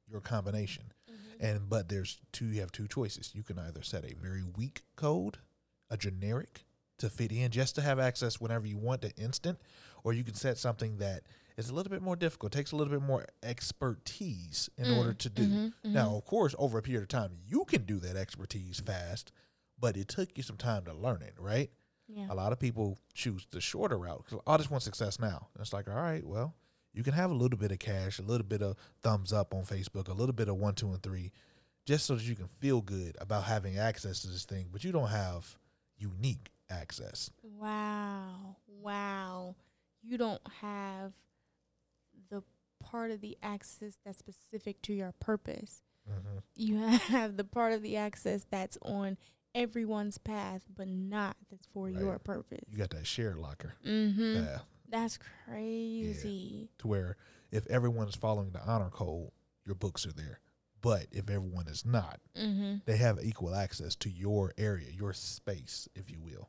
your 0.08 0.20
combination. 0.20 0.92
And 1.42 1.68
but 1.68 1.88
there's 1.90 2.18
two 2.32 2.46
you 2.46 2.60
have 2.60 2.72
two 2.72 2.86
choices. 2.88 3.32
You 3.34 3.42
can 3.42 3.58
either 3.58 3.82
set 3.82 4.04
a 4.04 4.14
very 4.14 4.44
weak 4.56 4.82
code, 4.96 5.38
a 5.90 5.96
generic 5.98 6.64
to 6.98 7.10
fit 7.10 7.32
in 7.32 7.50
just 7.50 7.74
to 7.74 7.82
have 7.82 7.98
access 7.98 8.40
whenever 8.40 8.64
you 8.66 8.78
want 8.78 9.02
the 9.02 9.10
instant, 9.16 9.58
or 10.04 10.12
you 10.12 10.22
can 10.22 10.34
set 10.34 10.56
something 10.56 10.98
that 10.98 11.24
is 11.56 11.68
a 11.68 11.74
little 11.74 11.90
bit 11.90 12.00
more 12.00 12.14
difficult, 12.16 12.52
takes 12.52 12.70
a 12.72 12.76
little 12.76 12.92
bit 12.92 13.02
more 13.02 13.26
expertise 13.42 14.70
in 14.78 14.88
Mm, 14.88 14.96
order 14.96 15.12
to 15.12 15.28
do. 15.30 15.48
mhm, 15.48 15.72
Now, 15.84 16.14
of 16.16 16.24
course, 16.24 16.54
over 16.58 16.78
a 16.78 16.82
period 16.82 17.02
of 17.02 17.08
time, 17.08 17.38
you 17.46 17.64
can 17.64 17.84
do 17.84 17.98
that 18.00 18.16
expertise 18.16 18.80
fast, 18.80 19.32
but 19.78 19.96
it 19.96 20.08
took 20.08 20.36
you 20.36 20.42
some 20.42 20.56
time 20.56 20.84
to 20.84 20.94
learn 20.94 21.22
it, 21.22 21.34
right? 21.38 21.70
Yeah. 22.08 22.26
A 22.30 22.34
lot 22.34 22.52
of 22.52 22.58
people 22.60 22.98
choose 23.14 23.46
the 23.50 23.60
shorter 23.60 23.98
route 23.98 24.22
because 24.24 24.40
I 24.46 24.56
just 24.58 24.70
want 24.70 24.82
success 24.82 25.18
now. 25.18 25.48
And 25.54 25.60
it's 25.62 25.72
like, 25.72 25.88
all 25.88 25.96
right, 25.96 26.24
well, 26.24 26.54
you 26.92 27.02
can 27.02 27.14
have 27.14 27.30
a 27.30 27.34
little 27.34 27.58
bit 27.58 27.72
of 27.72 27.78
cash, 27.78 28.18
a 28.18 28.22
little 28.22 28.46
bit 28.46 28.62
of 28.62 28.76
thumbs 29.02 29.32
up 29.32 29.54
on 29.54 29.62
Facebook, 29.64 30.08
a 30.08 30.12
little 30.12 30.34
bit 30.34 30.48
of 30.48 30.56
one, 30.56 30.74
two, 30.74 30.88
and 30.92 31.02
three, 31.02 31.32
just 31.86 32.06
so 32.06 32.14
that 32.16 32.24
you 32.24 32.34
can 32.36 32.48
feel 32.60 32.80
good 32.80 33.16
about 33.20 33.44
having 33.44 33.78
access 33.78 34.20
to 34.20 34.28
this 34.28 34.44
thing, 34.44 34.66
but 34.72 34.84
you 34.84 34.92
don't 34.92 35.08
have 35.08 35.56
unique 35.96 36.50
access. 36.70 37.30
Wow. 37.42 38.56
Wow. 38.80 39.56
You 40.02 40.18
don't 40.18 40.42
have 40.60 41.12
the 42.30 42.42
part 42.82 43.10
of 43.10 43.20
the 43.20 43.36
access 43.42 43.96
that's 44.04 44.18
specific 44.18 44.82
to 44.82 44.92
your 44.92 45.12
purpose. 45.20 45.82
Mm-hmm. 46.10 46.38
You 46.56 46.78
have 46.78 47.36
the 47.36 47.44
part 47.44 47.72
of 47.72 47.82
the 47.82 47.96
access 47.96 48.44
that's 48.50 48.76
on 48.82 49.16
everyone's 49.54 50.18
path, 50.18 50.62
but 50.74 50.88
not 50.88 51.36
that's 51.50 51.66
for 51.72 51.86
Right. 51.86 51.94
your 51.96 52.18
purpose. 52.18 52.64
You 52.70 52.78
got 52.78 52.90
that 52.90 53.06
shared 53.06 53.36
locker 53.38 53.74
Mm-hmm. 53.86 54.34
yeah, 54.44 54.58
That's 54.92 55.18
crazy. 55.46 56.68
to 56.78 56.86
where 56.88 57.16
if 57.50 57.66
everyone 57.66 58.08
is 58.08 58.14
following 58.14 58.50
the 58.50 58.60
honor 58.64 58.90
code, 58.90 59.30
your 59.66 59.74
books 59.74 60.06
are 60.06 60.12
there. 60.12 60.40
But 60.80 61.06
if 61.12 61.28
everyone 61.30 61.68
is 61.68 61.84
not, 61.84 62.20
Mm-hmm. 62.36 62.76
they 62.86 62.96
have 62.96 63.18
equal 63.22 63.54
access 63.54 63.94
to 63.96 64.10
your 64.10 64.52
area, 64.58 64.88
your 64.90 65.12
space, 65.12 65.88
if 65.94 66.10
you 66.10 66.18
will. 66.20 66.48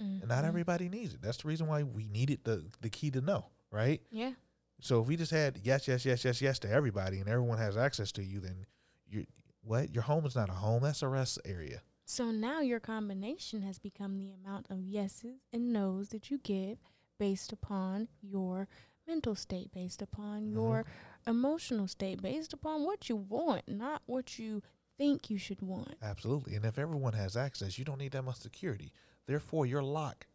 mm-hmm. 0.00 0.20
And 0.20 0.28
not 0.28 0.44
everybody 0.44 0.88
needs 0.88 1.14
it. 1.14 1.22
That's 1.22 1.36
the 1.38 1.48
reason 1.48 1.66
why 1.68 1.82
we 1.84 2.04
needed 2.06 2.40
the 2.44 2.64
the 2.80 2.90
key 2.90 3.10
to 3.12 3.20
know, 3.20 3.46
right? 3.70 4.00
Yeah. 4.10 4.32
So 4.80 5.00
if 5.00 5.08
we 5.08 5.16
just 5.16 5.30
had 5.32 5.60
yes, 5.62 5.86
yes, 5.88 6.04
yes, 6.04 6.24
yes, 6.24 6.40
yes 6.42 6.58
to 6.60 6.70
everybody, 6.70 7.18
and 7.20 7.28
everyone 7.28 7.58
has 7.58 7.76
access 7.76 8.10
to 8.12 8.22
you, 8.24 8.40
then 8.40 8.66
you 9.08 9.26
what? 9.62 9.92
Your 9.94 10.02
home 10.04 10.24
is 10.26 10.34
not 10.36 10.48
a 10.48 10.52
home. 10.54 10.82
That's 10.82 11.02
a 11.02 11.08
rest 11.08 11.38
area. 11.44 11.82
So 12.04 12.30
now 12.30 12.60
your 12.60 12.80
combination 12.80 13.62
has 13.62 13.78
become 13.78 14.18
the 14.18 14.30
amount 14.32 14.66
of 14.70 14.80
yeses 14.80 15.40
and 15.52 15.72
nos 15.72 16.08
that 16.08 16.30
you 16.30 16.38
give 16.38 16.78
based 17.18 17.52
upon 17.52 18.08
your 18.22 18.68
mental 19.06 19.34
state, 19.34 19.72
based 19.72 20.02
upon 20.02 20.42
Mhm. 20.48 20.52
your 20.52 20.86
emotional 21.26 21.88
state, 21.88 22.20
based 22.22 22.52
upon 22.52 22.84
what 22.84 23.08
you 23.08 23.16
want, 23.16 23.66
not 23.68 24.02
what 24.06 24.38
you 24.38 24.62
think 24.96 25.30
you 25.30 25.38
should 25.38 25.62
want. 25.62 25.96
Absolutely. 26.02 26.54
And 26.54 26.64
if 26.64 26.78
everyone 26.78 27.12
has 27.14 27.36
access, 27.36 27.78
you 27.78 27.84
don't 27.84 27.98
need 27.98 28.12
that 28.12 28.22
much 28.22 28.36
security. 28.36 28.92
Therefore, 29.26 29.64
your 29.66 29.82
lock 29.82 30.26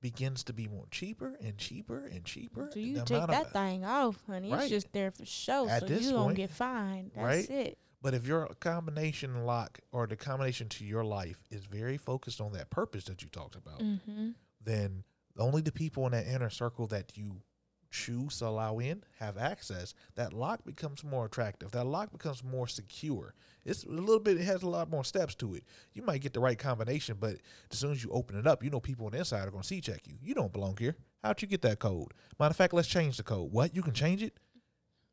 begins 0.00 0.42
to 0.44 0.52
be 0.52 0.66
more 0.66 0.86
cheaper 0.90 1.34
and 1.40 1.58
cheaper 1.58 2.04
and 2.06 2.24
cheaper. 2.24 2.70
So 2.72 2.78
you 2.80 2.96
take 3.04 3.26
that 3.26 3.46
of- 3.46 3.52
thing 3.52 3.84
off, 3.84 4.22
honey. 4.26 4.50
Right. 4.50 4.62
It's 4.62 4.70
just 4.70 4.92
there 4.92 5.10
for 5.10 5.24
show, 5.24 5.68
At 5.68 5.86
so 5.88 5.94
you 5.94 6.10
don't 6.10 6.34
get 6.34 6.50
fined. 6.50 7.12
That's 7.14 7.24
right? 7.24 7.50
it. 7.50 7.78
But 8.00 8.14
if 8.14 8.26
your 8.26 8.46
combination 8.58 9.44
lock 9.44 9.78
or 9.92 10.08
the 10.08 10.16
combination 10.16 10.68
to 10.70 10.84
your 10.84 11.04
life 11.04 11.44
is 11.50 11.64
very 11.66 11.96
focused 11.96 12.40
on 12.40 12.52
that 12.52 12.68
purpose 12.68 13.04
that 13.04 13.22
you 13.22 13.28
talked 13.28 13.54
about, 13.54 13.78
Mm-hmm. 13.80 14.30
then 14.60 15.04
only 15.38 15.62
the 15.62 15.72
people 15.72 16.06
in 16.06 16.12
that 16.12 16.26
inner 16.26 16.50
circle 16.50 16.86
that 16.88 17.16
you 17.16 17.42
choose 17.90 18.38
to 18.38 18.46
allow 18.46 18.78
in 18.78 19.04
have 19.18 19.36
access. 19.36 19.94
That 20.14 20.32
lock 20.32 20.64
becomes 20.64 21.04
more 21.04 21.26
attractive. 21.26 21.70
That 21.72 21.84
lock 21.84 22.10
becomes 22.10 22.42
more 22.42 22.66
secure. 22.66 23.34
It's 23.64 23.84
a 23.84 23.88
little 23.90 24.18
bit. 24.18 24.40
It 24.40 24.44
has 24.44 24.62
a 24.62 24.68
lot 24.68 24.90
more 24.90 25.04
steps 25.04 25.34
to 25.36 25.54
it. 25.54 25.64
You 25.92 26.02
might 26.02 26.22
get 26.22 26.32
the 26.32 26.40
right 26.40 26.58
combination, 26.58 27.16
but 27.20 27.36
as 27.70 27.78
soon 27.78 27.92
as 27.92 28.02
you 28.02 28.10
open 28.10 28.38
it 28.38 28.46
up, 28.46 28.64
you 28.64 28.70
know 28.70 28.80
people 28.80 29.06
on 29.06 29.12
the 29.12 29.18
inside 29.18 29.46
are 29.46 29.50
going 29.50 29.62
to 29.62 29.68
see 29.68 29.80
check 29.80 30.00
you. 30.06 30.14
You 30.22 30.34
don't 30.34 30.52
belong 30.52 30.76
here. 30.78 30.96
How'd 31.22 31.40
you 31.42 31.48
get 31.48 31.62
that 31.62 31.78
code? 31.78 32.12
Matter 32.40 32.50
of 32.50 32.56
fact, 32.56 32.74
let's 32.74 32.88
change 32.88 33.18
the 33.18 33.22
code. 33.22 33.52
What? 33.52 33.76
You 33.76 33.82
can 33.82 33.94
change 33.94 34.22
it? 34.22 34.34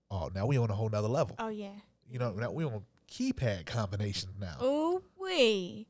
Oh, 0.10 0.32
now 0.34 0.48
we 0.48 0.58
on 0.58 0.72
a 0.72 0.76
whole 0.76 0.90
nother 0.90 1.08
level. 1.08 1.36
Oh 1.38 1.50
yeah. 1.50 1.76
You 2.10 2.18
know, 2.18 2.32
now 2.32 2.52
we 2.52 2.64
on 2.64 2.84
keypad 3.12 3.66
combinations 3.66 4.34
now, 4.40 4.56
Oh 4.60 5.04
wait. 5.20 5.88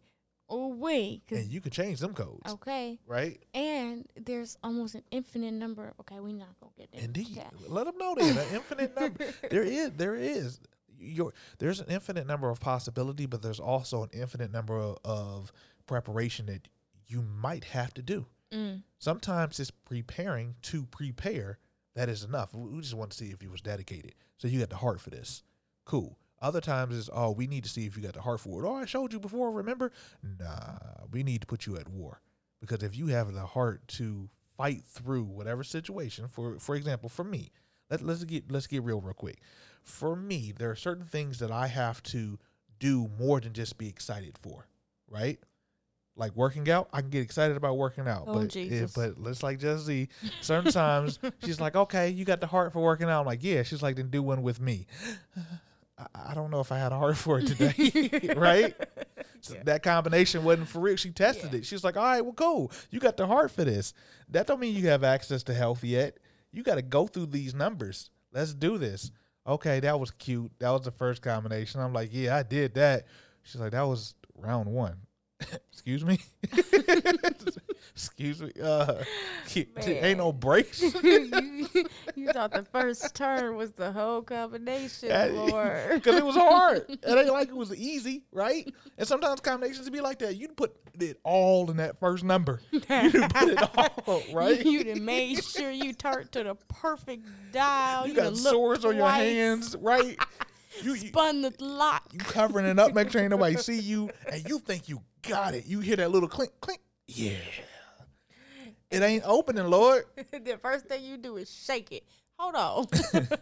Oh 0.50 0.68
wait. 0.70 1.28
'cause- 1.28 1.40
and 1.40 1.52
you 1.52 1.62
can 1.62 1.72
change 1.72 2.00
them 2.00 2.14
codes, 2.14 2.52
okay. 2.54 3.00
right? 3.06 3.42
And 3.54 4.08
there's 4.16 4.58
almost 4.64 4.96
an 4.96 5.04
infinite 5.12 5.54
number. 5.54 5.94
Okay, 6.00 6.20
we're 6.20 6.34
not 6.34 6.60
gonna 6.60 6.72
get 6.78 6.92
there. 6.92 7.02
Indeed. 7.02 7.38
Okay. 7.38 7.48
Let 7.68 7.86
them 7.86 7.98
know 7.98 8.16
that 8.16 8.48
an 8.48 8.56
infinite 8.56 8.96
number. 9.00 9.26
there 9.52 9.64
is 9.64 9.92
there 9.92 10.16
is 10.16 10.60
your 10.98 11.34
there's 11.60 11.80
an 11.80 11.88
infinite 11.90 12.28
number 12.28 12.50
of 12.50 12.60
possibility, 12.60 13.26
but 13.26 13.42
there's 13.42 13.60
also 13.60 14.04
an 14.04 14.10
infinite 14.14 14.52
number 14.52 14.78
of, 14.78 14.98
of 15.06 15.52
preparation 15.86 16.46
that 16.48 16.68
you 17.08 17.22
might 17.22 17.64
have 17.66 17.94
to 17.96 18.02
do. 18.02 18.26
Mm. 18.52 18.84
Sometimes 18.98 19.60
it's 19.60 19.72
preparing 19.72 20.56
to 20.64 20.86
prepare 20.88 21.60
that 21.96 22.10
is 22.10 22.24
enough. 22.24 22.54
We 22.54 22.70
we 22.70 22.82
just 22.82 22.94
want 22.96 23.12
to 23.12 23.18
see 23.18 23.32
if 23.32 23.44
you 23.44 23.50
was 23.52 23.62
dedicated. 23.62 24.16
So 24.38 24.48
you 24.48 24.60
got 24.60 24.70
the 24.70 24.78
heart 24.78 25.00
for 25.02 25.10
this. 25.10 25.44
Cool. 25.86 26.18
Other 26.42 26.62
times 26.62 26.96
is 26.96 27.10
oh 27.14 27.32
we 27.32 27.48
need 27.48 27.64
to 27.64 27.70
see 27.70 27.86
if 27.86 27.98
you 27.98 28.04
got 28.04 28.14
the 28.14 28.22
heart 28.22 28.40
for 28.40 28.64
it. 28.64 28.68
Oh 28.68 28.76
I 28.76 28.86
showed 28.86 29.14
you 29.14 29.20
before. 29.20 29.52
Remember? 29.52 29.92
Nah, 30.40 30.78
we 31.12 31.24
need 31.24 31.42
to 31.42 31.48
put 31.48 31.66
you 31.66 31.76
at 31.78 31.90
war 31.90 32.22
because 32.62 32.84
if 32.84 32.96
you 32.96 33.08
have 33.08 33.34
the 33.34 33.46
heart 33.46 33.88
to 33.90 34.30
fight 34.58 34.84
through 34.86 35.24
whatever 35.24 35.64
situation, 35.64 36.28
for 36.28 36.58
for 36.60 36.76
example, 36.76 37.10
for 37.10 37.24
me, 37.24 37.52
let, 37.90 38.02
let's 38.02 38.24
get 38.24 38.52
let's 38.52 38.68
get 38.68 38.84
real 38.84 39.02
real 39.02 39.14
quick. 39.14 39.40
For 39.84 40.16
me, 40.16 40.54
there 40.58 40.70
are 40.70 40.76
certain 40.76 41.06
things 41.06 41.40
that 41.40 41.52
I 41.52 41.68
have 41.68 42.02
to 42.04 42.38
do 42.80 43.10
more 43.20 43.40
than 43.42 43.54
just 43.54 43.78
be 43.78 43.88
excited 43.90 44.38
for, 44.42 44.68
right? 45.10 45.40
Like 46.16 46.36
working 46.36 46.70
out, 46.70 46.90
I 46.92 47.00
can 47.00 47.10
get 47.10 47.22
excited 47.24 47.56
about 47.56 47.78
working 47.78 48.06
out, 48.08 48.26
Oh, 48.28 48.34
but 48.34 48.50
Jesus. 48.50 48.92
but 48.94 49.18
let's 49.18 49.42
like 49.42 49.58
just 49.60 49.86
see. 49.86 50.10
Certain 50.42 50.70
times 50.72 51.18
she's 51.46 51.62
like, 51.62 51.76
"Okay, 51.78 52.10
you 52.10 52.26
got 52.26 52.42
the 52.42 52.48
heart 52.48 52.74
for 52.74 52.82
working 52.84 53.10
out." 53.10 53.22
I'm 53.22 53.26
like, 53.26 53.42
"Yeah." 53.44 53.64
She's 53.64 53.82
like, 53.82 53.96
"Then 53.96 54.10
do 54.10 54.22
one 54.22 54.42
with 54.42 54.60
me." 54.60 54.86
I, 56.00 56.32
I 56.32 56.34
don't 56.34 56.50
know 56.52 56.60
if 56.62 56.72
I 56.72 56.78
had 56.80 56.92
a 56.92 56.98
heart 56.98 57.18
for 57.18 57.40
it 57.40 57.48
today, 57.48 58.34
right? 58.38 58.76
So 59.42 59.56
That 59.66 59.84
combination 59.84 60.44
wasn't 60.44 60.68
for 60.70 60.80
real. 60.80 60.96
She 60.96 61.12
tested 61.12 61.52
Yeah. 61.54 61.60
it. 61.60 61.66
She 61.66 61.76
was 61.76 61.84
like, 61.84 61.98
"All 61.98 62.04
right, 62.04 62.22
well, 62.22 62.34
cool. 62.34 62.72
You 62.90 63.00
got 63.00 63.18
the 63.18 63.28
heart 63.28 63.52
for 63.52 63.64
this. 63.64 63.94
That 64.30 64.48
don't 64.48 64.60
mean 64.60 64.76
you 64.76 64.88
have 64.88 65.04
access 65.04 65.44
to 65.44 65.54
health 65.54 65.84
yet. 65.84 66.18
You 66.52 66.64
got 66.64 66.76
to 66.76 66.82
go 66.82 67.08
through 67.08 67.28
these 67.28 67.54
numbers. 67.54 68.10
Let's 68.34 68.54
do 68.54 68.78
this." 68.78 69.12
Okay, 69.48 69.80
that 69.80 70.00
was 70.00 70.12
cute. 70.12 70.52
That 70.60 70.70
was 70.72 70.82
the 70.84 70.92
first 70.92 71.22
combination. 71.22 71.82
I'm 71.82 71.94
like, 71.94 72.10
"Yeah, 72.12 72.36
I 72.38 72.44
did 72.44 72.74
that." 72.76 73.06
She's 73.44 73.60
like, 73.62 73.72
"That 73.72 73.84
was 73.88 74.14
round 74.36 74.68
one." 74.70 74.98
Excuse 75.72 76.04
me. 76.04 76.20
Excuse 77.94 78.42
me. 78.42 78.52
Uh, 78.62 79.04
ain't 79.86 80.18
no 80.18 80.32
breaks. 80.32 80.82
you, 81.04 81.70
you 82.16 82.28
thought 82.32 82.52
the 82.52 82.66
first 82.72 83.16
turn 83.16 83.56
was 83.56 83.72
the 83.72 83.92
whole 83.92 84.22
combination, 84.22 85.10
Lord. 85.36 85.90
Because 85.94 86.16
it 86.16 86.26
was 86.26 86.36
hard. 86.36 86.86
it 86.90 87.00
ain't 87.06 87.32
like 87.32 87.48
it 87.50 87.56
was 87.56 87.74
easy, 87.76 88.24
right? 88.32 88.72
And 88.98 89.08
sometimes 89.08 89.40
combinations 89.40 89.90
be 89.90 90.02
like 90.02 90.20
that. 90.20 90.36
You 90.36 90.50
put 90.50 90.76
it 91.00 91.20
all 91.24 91.72
in 91.72 91.78
that 91.78 92.00
first 92.00 92.24
number. 92.24 92.62
You 92.72 92.82
put 92.82 93.50
it 93.50 93.78
all, 94.08 94.22
right? 94.34 94.64
You, 94.64 94.80
you 94.80 95.02
made 95.02 95.44
sure 95.44 95.72
you 95.72 95.94
turned 95.94 96.32
to 96.34 96.44
the 96.44 96.56
perfect 96.68 97.26
dial. 97.52 98.06
You 98.08 98.14
done 98.14 98.34
got 98.34 98.38
sores 98.38 98.84
on 98.86 98.98
your 98.98 99.10
hands, 99.10 99.76
right? 99.80 100.18
You, 100.84 100.94
you 100.94 101.08
Spun 101.08 101.42
the 101.42 101.54
lock. 101.60 102.10
you 102.12 102.20
covering 102.20 102.66
it 102.66 102.80
up, 102.80 102.94
make 102.94 103.12
sure 103.12 103.28
nobody 103.28 103.56
see 103.58 103.80
you, 103.80 104.10
and 104.32 104.48
you 104.48 104.60
think 104.60 104.88
you 104.88 105.02
got 105.22 105.54
it. 105.54 105.66
You 105.66 105.80
hear 105.80 105.96
that 105.98 106.12
little 106.12 106.30
clink, 106.30 106.52
clink. 106.62 106.82
Yeah. 107.08 107.38
It 108.92 109.04
ain't 109.04 109.24
opening, 109.26 109.68
Lord. 109.68 110.06
the 110.32 110.58
first 110.62 110.86
thing 110.86 111.04
you 111.04 111.18
do 111.18 111.38
is 111.38 111.52
shake 111.52 111.92
it. 111.92 112.04
Hold 112.38 112.56
on. 112.56 112.88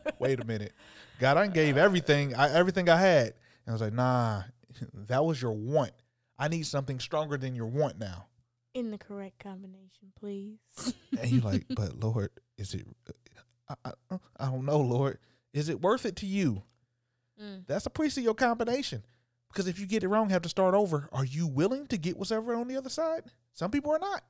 Wait 0.19 0.39
a 0.39 0.46
minute. 0.46 0.74
God, 1.19 1.38
I 1.38 1.48
gave 1.48 1.77
everything, 1.77 2.36
I, 2.36 2.51
everything 2.51 2.89
I 2.89 2.98
had. 2.98 3.27
And 3.27 3.69
I 3.69 3.72
was 3.72 3.81
like, 3.81 3.93
nah, 3.93 4.43
that 5.07 5.24
was 5.24 5.41
your 5.41 5.51
want. 5.51 5.91
I 6.38 6.48
need 6.48 6.65
something 6.65 7.00
stronger 7.00 7.38
than 7.38 7.55
your 7.55 7.67
want 7.67 7.98
now. 8.00 8.27
In 8.74 8.91
the 8.91 8.98
correct 8.98 9.39
combination, 9.39 10.12
please. 10.19 10.60
And 11.19 11.31
you're 11.31 11.41
like, 11.41 11.65
but 11.69 12.00
Lord, 12.00 12.29
is 12.57 12.74
it? 12.75 12.86
I, 13.69 13.91
I, 14.12 14.19
I 14.39 14.46
don't 14.46 14.65
know, 14.65 14.79
Lord. 14.79 15.17
Is 15.53 15.69
it 15.69 15.81
worth 15.81 16.05
it 16.05 16.15
to 16.17 16.25
you? 16.27 16.62
Mm. 17.41 17.63
That's 17.65 17.86
a 17.86 17.89
piece 17.89 18.17
of 18.17 18.24
your 18.24 18.36
combination. 18.36 19.03
Because 19.51 19.68
if 19.68 19.80
you 19.80 19.86
get 19.86 20.04
it 20.04 20.08
wrong, 20.08 20.30
have 20.30 20.42
to 20.44 20.50
start 20.50 20.74
over. 20.74 21.10
Are 21.12 21.25
you 21.25 21.48
willing 21.48 21.88
to 21.88 21.98
get 21.98 22.18
what's 22.18 22.32
ever 22.32 22.54
on 22.56 22.68
the 22.68 22.77
other 22.77 22.89
side? 22.89 23.24
Some 23.54 23.72
people 23.72 23.92
are 23.92 24.00
not. 24.00 24.24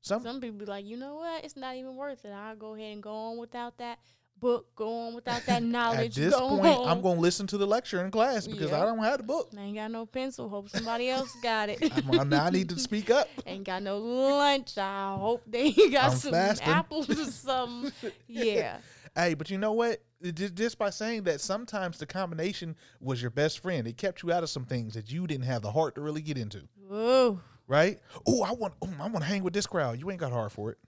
Some, 0.00 0.22
Some 0.22 0.40
people 0.40 0.58
be 0.58 0.66
like, 0.66 0.86
you 0.86 0.96
know 0.96 1.16
what? 1.16 1.44
It's 1.44 1.56
not 1.56 1.74
even 1.76 1.96
worth 1.96 2.24
it. 2.24 2.30
I'll 2.30 2.54
go 2.56 2.74
ahead 2.74 2.92
and 2.92 3.02
go 3.02 3.12
on 3.12 3.38
without 3.38 3.78
that 3.78 3.98
book, 4.38 4.66
go 4.76 5.06
on 5.06 5.14
without 5.14 5.44
that 5.46 5.62
knowledge. 5.64 6.16
at 6.18 6.24
this 6.24 6.34
go 6.34 6.48
point, 6.48 6.66
on. 6.78 6.88
I'm 6.88 7.00
going 7.00 7.16
to 7.16 7.20
listen 7.20 7.46
to 7.48 7.58
the 7.58 7.66
lecture 7.66 8.04
in 8.04 8.10
class 8.10 8.46
because 8.46 8.72
I 8.72 8.84
don't 8.84 8.98
have 9.02 9.18
the 9.18 9.24
book. 9.24 9.50
I 9.56 9.62
ain't 9.62 9.74
got 9.76 9.90
no 9.90 10.06
pencil. 10.06 10.48
Hope 10.48 10.68
somebody 10.68 11.08
else 11.08 11.34
got 11.42 11.70
it. 11.70 11.78
I'm, 12.18 12.28
now 12.28 12.44
I 12.44 12.50
need 12.50 12.68
to 12.68 12.78
speak 12.78 13.10
up. 13.10 13.28
ain't 13.46 13.64
got 13.64 13.82
no 13.82 13.98
lunch. 13.98 14.78
I 14.78 15.16
hope 15.18 15.42
they 15.46 15.72
got 15.72 16.12
I'm 16.12 16.16
some 16.16 16.32
fasting. 16.32 16.68
apples 16.68 17.10
or 17.10 17.24
something. 17.30 17.92
Yeah. 18.28 18.78
Hey, 19.14 19.34
but 19.34 19.50
you 19.50 19.58
know 19.58 19.72
what? 19.72 20.00
Just 20.32 20.78
by 20.78 20.90
saying 20.90 21.24
that 21.24 21.40
sometimes 21.40 21.98
the 21.98 22.06
combination 22.06 22.76
was 23.00 23.20
your 23.20 23.30
best 23.30 23.60
friend. 23.60 23.86
It 23.86 23.96
kept 23.96 24.22
you 24.22 24.32
out 24.32 24.42
of 24.42 24.50
some 24.50 24.64
things 24.64 24.94
that 24.94 25.10
you 25.10 25.26
didn't 25.26 25.44
have 25.44 25.62
the 25.62 25.70
heart 25.72 25.94
to 25.96 26.00
really 26.00 26.22
get 26.22 26.38
into. 26.38 26.62
Whoa. 26.88 27.40
right? 27.66 28.00
Oh, 28.26 28.42
I 28.42 28.52
want, 28.52 28.74
ooh, 28.84 28.92
I 29.00 29.08
want 29.08 29.18
to 29.18 29.24
hang 29.24 29.42
with 29.42 29.52
this 29.52 29.66
crowd. 29.66 29.98
You 29.98 30.10
ain't 30.10 30.20
got 30.20 30.32
heart 30.32 30.52
for 30.52 30.70
it. 30.70 30.78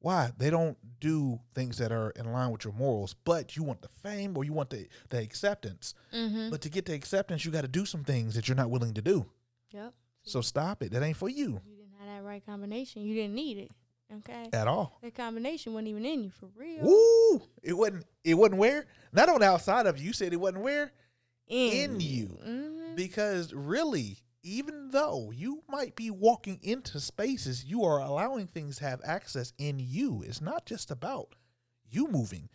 Why? 0.00 0.30
They 0.38 0.50
don't 0.50 0.76
do 1.00 1.40
things 1.54 1.78
that 1.78 1.90
are 1.90 2.10
in 2.10 2.30
line 2.30 2.50
with 2.52 2.64
your 2.64 2.74
morals, 2.74 3.14
but 3.24 3.56
you 3.56 3.62
want 3.62 3.82
the 3.82 3.88
fame 3.88 4.36
or 4.36 4.44
you 4.44 4.52
want 4.52 4.70
the 4.70 4.86
the 5.08 5.18
acceptance. 5.18 5.94
Mm-hmm. 6.14 6.50
But 6.50 6.60
to 6.60 6.68
get 6.68 6.84
the 6.84 6.94
acceptance, 6.94 7.44
you 7.44 7.50
got 7.50 7.62
to 7.62 7.68
do 7.68 7.84
some 7.86 8.04
things 8.04 8.34
that 8.34 8.46
you're 8.46 8.56
not 8.56 8.70
willing 8.70 8.94
to 8.94 9.02
do. 9.02 9.26
Yep. 9.72 9.94
So 10.22 10.40
stop 10.42 10.82
it. 10.82 10.92
That 10.92 11.02
ain't 11.02 11.16
for 11.16 11.28
you 11.28 11.60
You 11.66 11.76
didn't 11.76 11.94
have 11.98 12.08
that 12.08 12.22
right 12.28 12.44
combination. 12.44 13.02
You 13.02 13.14
didn't 13.14 13.34
need 13.34 13.58
it. 13.58 13.70
Okay. 14.18 14.48
at 14.52 14.68
all. 14.68 14.98
That 15.02 15.14
combination 15.14 15.72
wasn't 15.72 15.88
even 15.88 16.04
in 16.04 16.24
you 16.24 16.30
for 16.30 16.48
real. 16.56 16.86
Ooh, 16.88 17.42
it 17.62 17.72
wasn't. 17.72 18.04
It 18.24 18.34
wasn't 18.34 18.58
where. 18.58 18.86
Not 19.12 19.28
on 19.28 19.40
the 19.40 19.46
outside 19.46 19.86
of 19.86 19.98
you. 19.98 20.06
You 20.06 20.12
said 20.12 20.32
it 20.32 20.36
wasn't 20.36 20.62
where 20.62 20.92
in 21.48 22.00
you. 22.00 22.38
Mm-hmm. 22.46 22.94
because 22.96 23.52
really 23.54 24.18
even 24.42 24.90
though 24.90 25.30
you 25.34 25.62
might 25.68 25.94
be 25.96 26.10
walking 26.10 26.58
into 26.62 26.98
spaces 27.00 27.64
you 27.64 27.84
are 27.84 27.98
allowing 28.00 28.46
things 28.48 28.78
to 28.78 28.84
have 28.84 29.00
access 29.04 29.52
in 29.58 29.78
you 29.78 30.22
it's 30.26 30.40
not 30.40 30.66
just 30.66 30.90
about 30.90 31.34
you 31.88 32.08
moving 32.08 32.48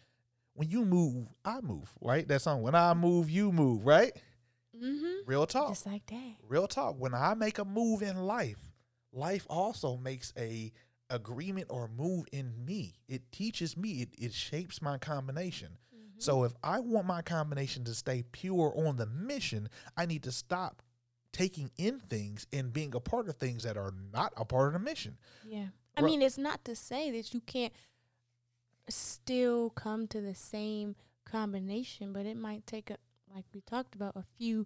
when 0.56 0.70
you 0.70 0.84
move 0.86 1.28
i 1.46 1.60
move 1.62 1.90
right 2.02 2.28
that 2.28 2.42
song 2.42 2.62
when 2.62 2.76
i 2.76 2.94
move 2.94 3.30
you 3.30 3.52
move 3.52 3.86
right 3.86 4.12
Mm-hmm. 4.82 5.26
real 5.26 5.46
talk 5.46 5.70
Just 5.70 5.86
like 5.86 6.06
that. 6.08 6.36
real 6.48 6.68
talk 6.68 6.96
when 6.98 7.14
i 7.14 7.34
make 7.34 7.60
a 7.60 7.66
move 7.66 8.02
in 8.02 8.18
life 8.26 8.60
life 9.14 9.46
also 9.50 9.96
makes 9.98 10.34
a 10.38 10.72
agreement 11.12 11.67
or 11.69 11.89
move 11.97 12.26
in 12.32 12.54
me 12.65 12.95
it 13.08 13.32
teaches 13.32 13.78
me 13.78 14.02
it, 14.02 14.10
it 14.17 14.34
shapes 14.34 14.82
my 14.82 14.97
combination 14.97 15.69
mm-hmm. 15.93 16.19
so 16.19 16.43
if 16.43 16.54
I 16.63 16.80
want 16.80 17.06
my 17.06 17.21
combination 17.21 17.84
to 17.86 17.93
stay 17.93 18.24
pure 18.32 18.74
on 18.76 18.95
the 18.97 19.06
mission, 19.06 19.69
I 19.97 20.06
need 20.06 20.24
to 20.24 20.32
stop 20.32 20.82
taking 21.32 21.71
in 21.78 22.00
things 22.00 22.45
and 22.52 22.74
being 22.74 22.93
a 22.95 23.00
part 23.00 23.28
of 23.28 23.36
things 23.36 23.63
that 23.63 23.78
are 23.78 23.93
not 24.13 24.34
a 24.38 24.45
part 24.45 24.67
of 24.67 24.74
the 24.74 24.80
mission. 24.80 25.17
Yeah. 25.47 25.67
I 25.95 26.02
mean, 26.02 26.21
it's 26.21 26.38
not 26.38 26.63
to 26.65 26.76
say 26.76 27.12
that 27.12 27.34
you 27.34 27.41
can't 27.41 27.74
still 28.89 29.69
come 29.69 30.08
to 30.08 30.21
the 30.21 30.36
same 30.36 30.95
combination, 31.26 32.13
but 32.13 32.26
it 32.26 32.38
might 32.38 32.65
take 32.65 32.89
a 32.89 32.97
like 33.34 33.45
we 33.54 33.62
talked 33.62 33.95
about 33.95 34.15
a 34.15 34.24
few 34.38 34.65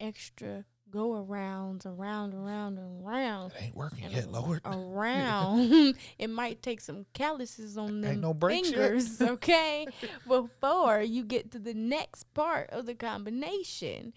extra 0.00 0.64
go 0.92 1.24
arounds 1.26 1.86
around 1.86 2.34
around 2.34 2.78
around 2.78 3.52
It 3.52 3.62
ain't 3.62 3.74
working 3.74 4.04
and 4.04 4.12
yet, 4.12 4.30
Lord. 4.30 4.60
around. 4.64 5.94
it 6.18 6.28
might 6.30 6.62
take 6.62 6.80
some 6.80 7.06
calluses 7.14 7.78
on 7.78 8.02
them 8.02 8.12
Ain't 8.12 8.20
no 8.20 8.34
brakes 8.34 8.70
yet. 8.70 8.78
fingers, 8.78 9.20
okay, 9.22 9.86
before 10.28 11.00
you 11.00 11.24
get 11.24 11.50
to 11.52 11.58
the 11.58 11.74
next 11.74 12.32
part 12.34 12.70
of 12.70 12.86
the 12.86 12.94
combination. 12.94 14.12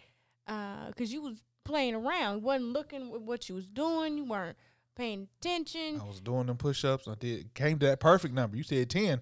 Uh, 0.47 0.87
because 0.87 1.11
you 1.11 1.21
was 1.21 1.43
playing 1.63 1.95
around, 1.95 2.43
wasn't 2.43 2.71
looking 2.71 3.13
at 3.13 3.21
what 3.21 3.49
you 3.49 3.55
was 3.55 3.69
doing. 3.69 4.17
You 4.17 4.25
weren't 4.25 4.57
paying 4.95 5.27
attention. 5.39 5.99
I 5.99 6.05
was 6.05 6.21
doing 6.21 6.45
them 6.45 6.57
push 6.57 6.85
ups. 6.85 7.07
I 7.07 7.15
did 7.15 7.53
came 7.53 7.79
to 7.79 7.85
that 7.87 7.99
perfect 7.99 8.33
number. 8.33 8.57
You 8.57 8.63
said 8.63 8.89
ten. 8.89 9.21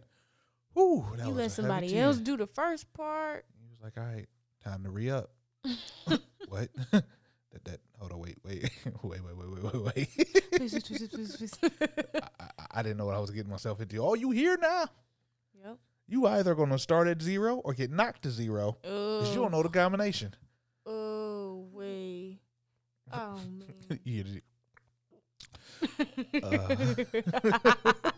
Whoo, 0.73 1.05
that 1.15 1.27
you 1.27 1.33
let 1.33 1.51
somebody 1.51 1.97
else 1.97 2.17
do 2.17 2.35
the 2.35 2.47
first 2.47 2.91
part. 2.93 3.45
He 3.61 3.69
was 3.69 3.79
like, 3.81 3.97
"All 3.97 4.03
right, 4.03 4.27
time 4.63 4.83
to 4.83 4.89
re 4.89 5.11
up." 5.11 5.29
what? 6.47 6.69
That 7.53 7.63
that. 7.65 7.79
Hold 7.99 8.11
on, 8.13 8.19
wait, 8.19 8.37
wait, 8.43 8.69
wait, 9.03 9.21
wait, 9.23 9.35
wait, 9.37 9.63
wait, 9.63 9.73
wait, 9.73 9.95
wait. 9.95 10.51
Please, 10.55 10.83
please, 10.83 11.07
please, 11.07 11.35
please. 11.37 11.53
I, 11.81 12.43
I, 12.59 12.65
I 12.71 12.83
didn't 12.83 12.97
know 12.97 13.05
what 13.05 13.15
I 13.15 13.19
was 13.19 13.31
getting 13.31 13.51
myself 13.51 13.79
into. 13.79 13.97
Oh, 13.99 14.13
you 14.15 14.31
here 14.31 14.57
now? 14.61 14.85
yep. 15.63 15.77
You 16.07 16.27
either 16.27 16.53
gonna 16.55 16.77
start 16.79 17.07
at 17.07 17.21
zero 17.21 17.55
or 17.63 17.73
get 17.73 17.89
knocked 17.91 18.23
to 18.23 18.31
zero 18.31 18.77
because 18.81 19.29
you 19.33 19.41
don't 19.41 19.51
know 19.51 19.63
the 19.63 19.69
combination. 19.69 20.35
Oh, 20.85 21.67
wait. 21.71 22.39
Oh, 23.11 23.39
man. 23.89 23.99
You 24.03 24.41
Uh. 26.43 28.11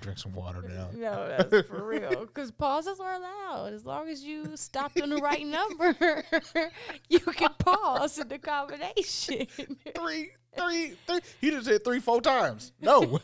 Drink 0.00 0.18
some 0.18 0.32
water 0.32 0.62
now? 0.62 0.88
No, 0.94 1.28
that's 1.48 1.68
for 1.68 1.82
real. 1.84 2.26
Because 2.26 2.50
pauses 2.50 3.00
are 3.00 3.14
allowed 3.14 3.72
as 3.72 3.84
long 3.84 4.08
as 4.08 4.22
you 4.22 4.56
stopped 4.56 5.00
on 5.00 5.10
the 5.10 5.16
right 5.16 5.44
number. 5.46 5.94
you 7.08 7.20
can 7.20 7.50
pause 7.58 8.18
in 8.18 8.28
the 8.28 8.38
combination. 8.38 9.46
Three, 9.94 10.30
three, 10.56 10.92
three. 11.06 11.20
He 11.40 11.50
just 11.50 11.66
said 11.66 11.84
three, 11.84 12.00
four 12.00 12.20
times. 12.20 12.72
No, 12.80 13.18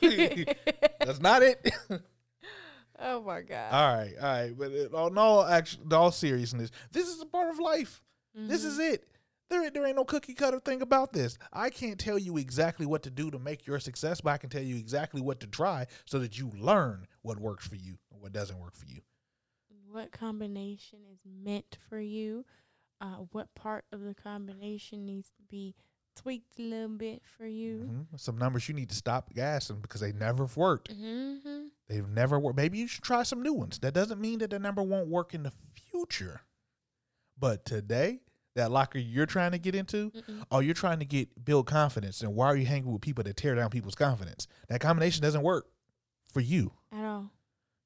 that's 1.01 1.21
not 1.21 1.43
it. 1.43 1.71
oh 2.99 3.21
my 3.23 3.43
god. 3.43 3.73
all 3.73 3.97
right, 3.97 4.15
all 4.21 4.27
right. 4.29 4.53
But 4.59 4.73
in 4.73 4.89
all, 4.95 5.07
in 5.09 5.19
all, 5.19 5.45
actual, 5.45 5.95
all 5.95 6.11
seriousness, 6.13 6.71
this 6.93 7.09
is 7.09 7.21
a 7.21 7.27
part 7.27 7.51
of 7.51 7.59
life. 7.59 8.01
This 8.35 8.61
Mm-hmm. 8.63 8.69
is 8.71 8.79
it. 8.81 9.09
There, 9.51 9.63
ain't- 9.65 9.75
there 9.75 9.87
ain't 9.87 9.97
no 9.97 10.05
cookie 10.05 10.35
cutter 10.35 10.59
thing 10.61 10.83
about 10.83 11.13
this. 11.13 11.37
I 11.53 11.71
can't 11.71 11.99
tell 12.01 12.19
you 12.19 12.37
exactly 12.39 12.87
what 12.87 13.03
to 13.05 13.11
do 13.11 13.31
to 13.31 13.39
make 13.39 13.67
your 13.67 13.79
success, 13.79 14.21
but 14.21 14.31
I 14.31 14.39
can 14.39 14.51
tell 14.51 14.63
you 14.63 14.77
exactly 14.77 15.21
what 15.21 15.41
to 15.41 15.47
try 15.47 15.87
so 16.07 16.19
that 16.21 16.39
you 16.39 16.51
learn 16.57 17.07
what 17.23 17.39
works 17.39 17.67
for 17.67 17.77
you 17.77 17.99
and 18.13 18.21
what 18.21 18.33
doesn't 18.33 18.59
work 18.59 18.75
for 18.75 18.87
you. 18.87 19.01
what 19.91 20.11
combination 20.11 20.99
is 21.13 21.21
meant 21.25 21.79
for 21.89 22.01
you? 22.01 22.45
Uh, 23.01 23.19
what 23.31 23.55
part 23.55 23.85
of 23.93 24.01
the 24.01 24.13
combination 24.15 25.07
needs 25.07 25.29
to 25.31 25.43
be 25.49 25.73
tweaked 26.17 26.59
a 26.59 26.63
little 26.63 26.89
bit 26.89 27.23
for 27.25 27.47
you? 27.47 28.07
Mhm. 28.13 28.19
Some 28.19 28.37
numbers 28.37 28.69
you 28.69 28.75
need 28.75 28.89
to 28.91 28.97
stop 28.97 29.33
gassing 29.33 29.81
because 29.81 30.01
they 30.01 30.11
never 30.11 30.47
worked. 30.57 30.91
Mm-hmm. 30.93 31.67
They've 31.87 32.09
never 32.09 32.41
worked. 32.41 32.57
Maybe 32.57 32.79
you 32.79 32.89
should 32.89 33.05
try 33.05 33.23
some 33.23 33.41
new 33.41 33.53
ones. 33.53 33.79
That 33.79 33.95
doesn't 33.95 34.21
mean 34.21 34.41
that 34.41 34.51
the 34.51 34.59
number 34.59 34.83
won't 34.83 35.07
work 35.07 35.33
in 35.33 35.45
the 35.45 35.53
future. 35.91 36.41
But 37.39 37.65
today, 37.65 38.23
that 38.55 38.71
locker 38.71 38.99
you're 38.99 39.27
trying 39.27 39.53
to 39.53 39.59
get 39.59 39.75
into, 39.75 40.11
Mm-mm. 40.11 40.45
oh, 40.51 40.61
you're 40.61 40.75
trying 40.75 41.01
to 41.01 41.05
get 41.05 41.45
build 41.45 41.67
confidence. 41.67 42.23
And 42.23 42.35
why 42.35 42.47
are 42.47 42.57
you 42.57 42.67
hanging 42.67 42.93
with 42.93 43.03
people 43.03 43.25
that 43.25 43.37
tear 43.37 43.55
down 43.55 43.71
people's 43.71 43.95
confidence? 43.95 44.47
That 44.69 44.81
combination 44.81 45.23
doesn't 45.23 45.43
work 45.43 45.67
for 46.33 46.41
you. 46.41 46.73
At 46.93 47.05
all. 47.05 47.31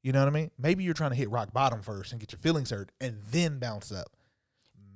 You 0.03 0.13
know 0.13 0.21
what 0.21 0.29
I 0.29 0.33
mean? 0.33 0.51
Maybe 0.59 0.85
you're 0.85 0.95
trying 0.95 1.11
to 1.11 1.17
hit 1.17 1.31
rock 1.31 1.53
bottom 1.53 1.83
first 1.83 2.13
and 2.13 2.21
get 2.21 2.33
your 2.33 2.39
feelings 2.39 2.71
hurt 2.71 2.93
and 3.01 3.19
then 3.31 3.59
bounce 3.59 3.91
up. 3.91 4.17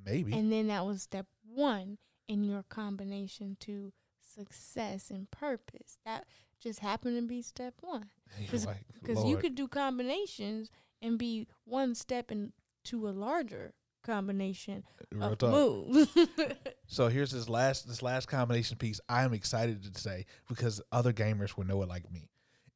Maybe. 0.04 0.32
And 0.32 0.50
then 0.52 0.68
that 0.68 0.86
was 0.86 1.02
step 1.02 1.26
one 1.46 1.98
in 2.28 2.44
your 2.44 2.64
combination 2.68 3.56
to 3.60 3.92
success 4.34 5.10
and 5.10 5.30
purpose. 5.30 5.98
That 6.04 6.24
just 6.60 6.80
happened 6.80 7.16
to 7.16 7.22
be 7.22 7.42
step 7.42 7.74
one. 7.80 8.10
Because 8.40 8.66
like, 8.66 9.26
you 9.26 9.36
could 9.36 9.54
do 9.54 9.68
combinations 9.68 10.70
and 11.02 11.18
be 11.18 11.46
one 11.64 11.94
step 11.94 12.30
into 12.30 13.08
a 13.08 13.10
larger 13.10 13.74
combination 14.02 14.84
Real 15.10 15.32
of 15.32 15.38
talk. 15.38 15.50
moves. 15.50 16.08
So 16.86 17.08
here's 17.08 17.30
this 17.30 17.48
last 17.48 17.88
this 17.88 18.02
last 18.02 18.26
combination 18.28 18.76
piece 18.76 19.00
I 19.08 19.24
am 19.24 19.32
excited 19.32 19.82
to 19.82 19.98
say 19.98 20.26
because 20.46 20.82
other 20.92 21.10
gamers 21.10 21.56
will 21.56 21.64
know 21.64 21.80
it 21.80 21.88
like 21.88 22.12
me. 22.12 22.28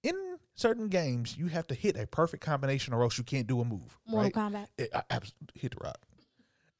In 0.02 0.14
certain 0.54 0.88
games, 0.88 1.36
you 1.36 1.48
have 1.48 1.66
to 1.66 1.74
hit 1.74 1.98
a 1.98 2.06
perfect 2.06 2.42
combination 2.42 2.94
or 2.94 3.02
else 3.02 3.18
you 3.18 3.24
can't 3.24 3.46
do 3.46 3.60
a 3.60 3.64
move. 3.64 3.98
Mortal 4.06 4.22
right? 4.42 4.52
Kombat. 4.52 4.66
It, 4.78 4.90
I, 4.94 5.18
hit 5.54 5.72
the 5.72 5.84
rock. 5.84 5.98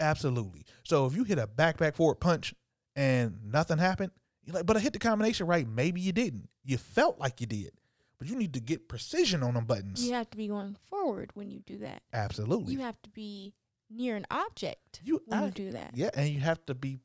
Absolutely. 0.00 0.64
So 0.82 1.04
if 1.06 1.14
you 1.14 1.24
hit 1.24 1.38
a 1.38 1.46
back 1.46 1.76
back 1.76 1.94
forward 1.94 2.20
punch 2.20 2.54
and 2.94 3.36
nothing 3.44 3.76
happened, 3.78 4.12
you're 4.44 4.54
like, 4.54 4.66
but 4.66 4.76
I 4.76 4.80
hit 4.80 4.92
the 4.92 4.98
combination 4.98 5.46
right. 5.46 5.68
Maybe 5.68 6.00
you 6.00 6.12
didn't. 6.12 6.48
You 6.64 6.78
felt 6.78 7.18
like 7.18 7.40
you 7.40 7.46
did, 7.46 7.72
but 8.18 8.28
you 8.28 8.36
need 8.36 8.54
to 8.54 8.60
get 8.60 8.88
precision 8.88 9.42
on 9.42 9.54
them 9.54 9.64
buttons. 9.64 10.06
You 10.06 10.14
have 10.14 10.30
to 10.30 10.36
be 10.36 10.48
going 10.48 10.76
forward 10.88 11.30
when 11.34 11.50
you 11.50 11.60
do 11.60 11.78
that. 11.78 12.02
Absolutely. 12.12 12.72
You 12.72 12.80
have 12.80 13.00
to 13.02 13.10
be 13.10 13.52
near 13.90 14.16
an 14.16 14.26
object 14.30 15.00
You 15.04 15.22
when 15.26 15.44
you 15.44 15.50
do 15.50 15.70
that. 15.72 15.92
Yeah, 15.94 16.10
and 16.14 16.28
you 16.28 16.40
have 16.40 16.64
to 16.66 16.74
be 16.74 16.98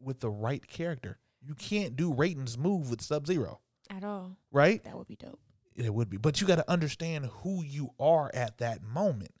with 0.00 0.20
the 0.20 0.30
right 0.30 0.66
character. 0.66 1.18
You 1.42 1.54
can't 1.54 1.96
do 1.96 2.12
Raiden's 2.12 2.58
move 2.58 2.90
with 2.90 3.00
Sub 3.00 3.26
Zero, 3.26 3.60
At 3.88 4.04
all. 4.04 4.36
right? 4.50 4.82
That 4.84 4.96
would 4.96 5.06
be 5.06 5.16
dope. 5.16 5.40
It 5.74 5.92
would 5.92 6.08
be, 6.08 6.16
but 6.16 6.40
you 6.40 6.46
got 6.46 6.56
to 6.56 6.70
understand 6.70 7.26
who 7.42 7.62
you 7.62 7.90
are 8.00 8.30
at 8.32 8.58
that 8.58 8.82
moment. 8.82 9.32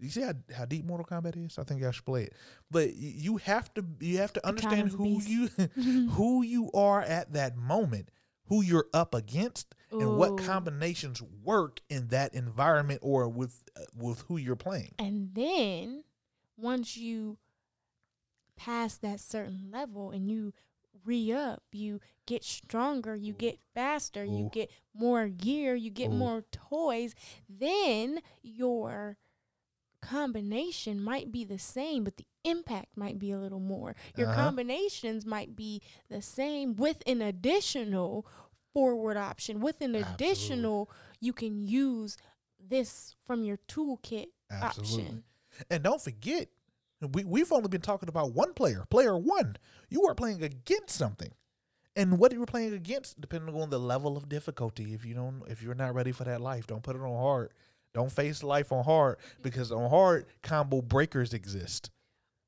You 0.00 0.08
see 0.10 0.22
how, 0.22 0.32
how 0.56 0.64
deep 0.64 0.84
Mortal 0.84 1.04
Kombat 1.04 1.36
is? 1.44 1.58
I 1.58 1.64
think 1.64 1.82
I 1.82 1.90
should 1.90 2.04
play 2.04 2.22
it. 2.24 2.32
But 2.70 2.94
you 2.94 3.36
have 3.38 3.72
to 3.74 3.84
you 4.00 4.18
have 4.18 4.32
to 4.34 4.46
understand 4.46 4.90
who 4.90 5.20
you 5.20 5.48
who 6.12 6.42
you 6.42 6.70
are 6.72 7.02
at 7.02 7.32
that 7.32 7.56
moment, 7.56 8.10
who 8.46 8.62
you're 8.62 8.86
up 8.94 9.14
against, 9.14 9.74
and 9.90 10.16
what 10.16 10.38
combinations 10.38 11.20
work 11.42 11.80
in 11.90 12.08
that 12.08 12.32
environment 12.34 13.00
or 13.02 13.28
with 13.28 13.62
uh, 13.76 13.80
with 13.96 14.20
who 14.22 14.36
you're 14.36 14.56
playing. 14.56 14.94
And 14.98 15.34
then 15.34 16.04
once 16.58 16.96
you 16.96 17.38
pass 18.56 18.96
that 18.98 19.20
certain 19.20 19.70
level 19.72 20.10
and 20.10 20.30
you 20.30 20.52
re 21.04 21.32
up, 21.32 21.62
you 21.72 22.00
get 22.26 22.44
stronger, 22.44 23.14
you 23.14 23.32
get 23.32 23.58
faster, 23.74 24.24
you 24.24 24.48
get 24.52 24.70
more 24.94 25.28
gear, 25.28 25.74
you 25.74 25.90
get 25.90 26.10
Ooh. 26.10 26.18
more 26.18 26.44
toys, 26.52 27.14
then 27.48 28.20
your 28.42 29.16
combination 30.02 31.02
might 31.02 31.32
be 31.32 31.44
the 31.44 31.58
same, 31.58 32.04
but 32.04 32.16
the 32.16 32.26
impact 32.44 32.96
might 32.96 33.18
be 33.18 33.32
a 33.32 33.38
little 33.38 33.60
more. 33.60 33.94
Your 34.16 34.28
Uh-huh. 34.28 34.34
combinations 34.34 35.26
might 35.26 35.56
be 35.56 35.82
the 36.10 36.22
same 36.22 36.76
with 36.76 37.02
an 37.06 37.22
additional 37.22 38.26
forward 38.72 39.16
option. 39.16 39.60
With 39.60 39.80
an 39.80 39.94
Absolutely. 39.94 40.14
additional, 40.14 40.90
you 41.20 41.32
can 41.32 41.62
use 41.66 42.16
this 42.58 43.14
from 43.26 43.44
your 43.44 43.58
toolkit 43.68 44.28
Absolutely. 44.50 45.04
option. 45.04 45.24
And 45.70 45.82
don't 45.82 46.00
forget, 46.00 46.48
we 47.12 47.24
we've 47.24 47.52
only 47.52 47.68
been 47.68 47.80
talking 47.80 48.08
about 48.08 48.32
one 48.32 48.54
player, 48.54 48.84
player 48.90 49.16
one. 49.16 49.56
You 49.88 50.04
are 50.06 50.14
playing 50.14 50.42
against 50.42 50.96
something. 50.96 51.32
And 51.96 52.18
what 52.18 52.32
you're 52.32 52.46
playing 52.46 52.74
against, 52.74 53.20
depending 53.20 53.60
on 53.60 53.70
the 53.70 53.78
level 53.80 54.16
of 54.16 54.28
difficulty. 54.28 54.94
If 54.94 55.04
you 55.04 55.14
don't 55.14 55.42
if 55.48 55.62
you're 55.62 55.74
not 55.74 55.94
ready 55.94 56.12
for 56.12 56.24
that 56.24 56.40
life, 56.40 56.66
don't 56.66 56.82
put 56.82 56.96
it 56.96 57.02
on 57.02 57.16
hard. 57.16 57.50
Don't 57.94 58.12
face 58.12 58.42
life 58.42 58.70
on 58.70 58.84
hard 58.84 59.16
because 59.42 59.72
on 59.72 59.90
hard 59.90 60.26
combo 60.42 60.82
breakers 60.82 61.32
exist. 61.32 61.90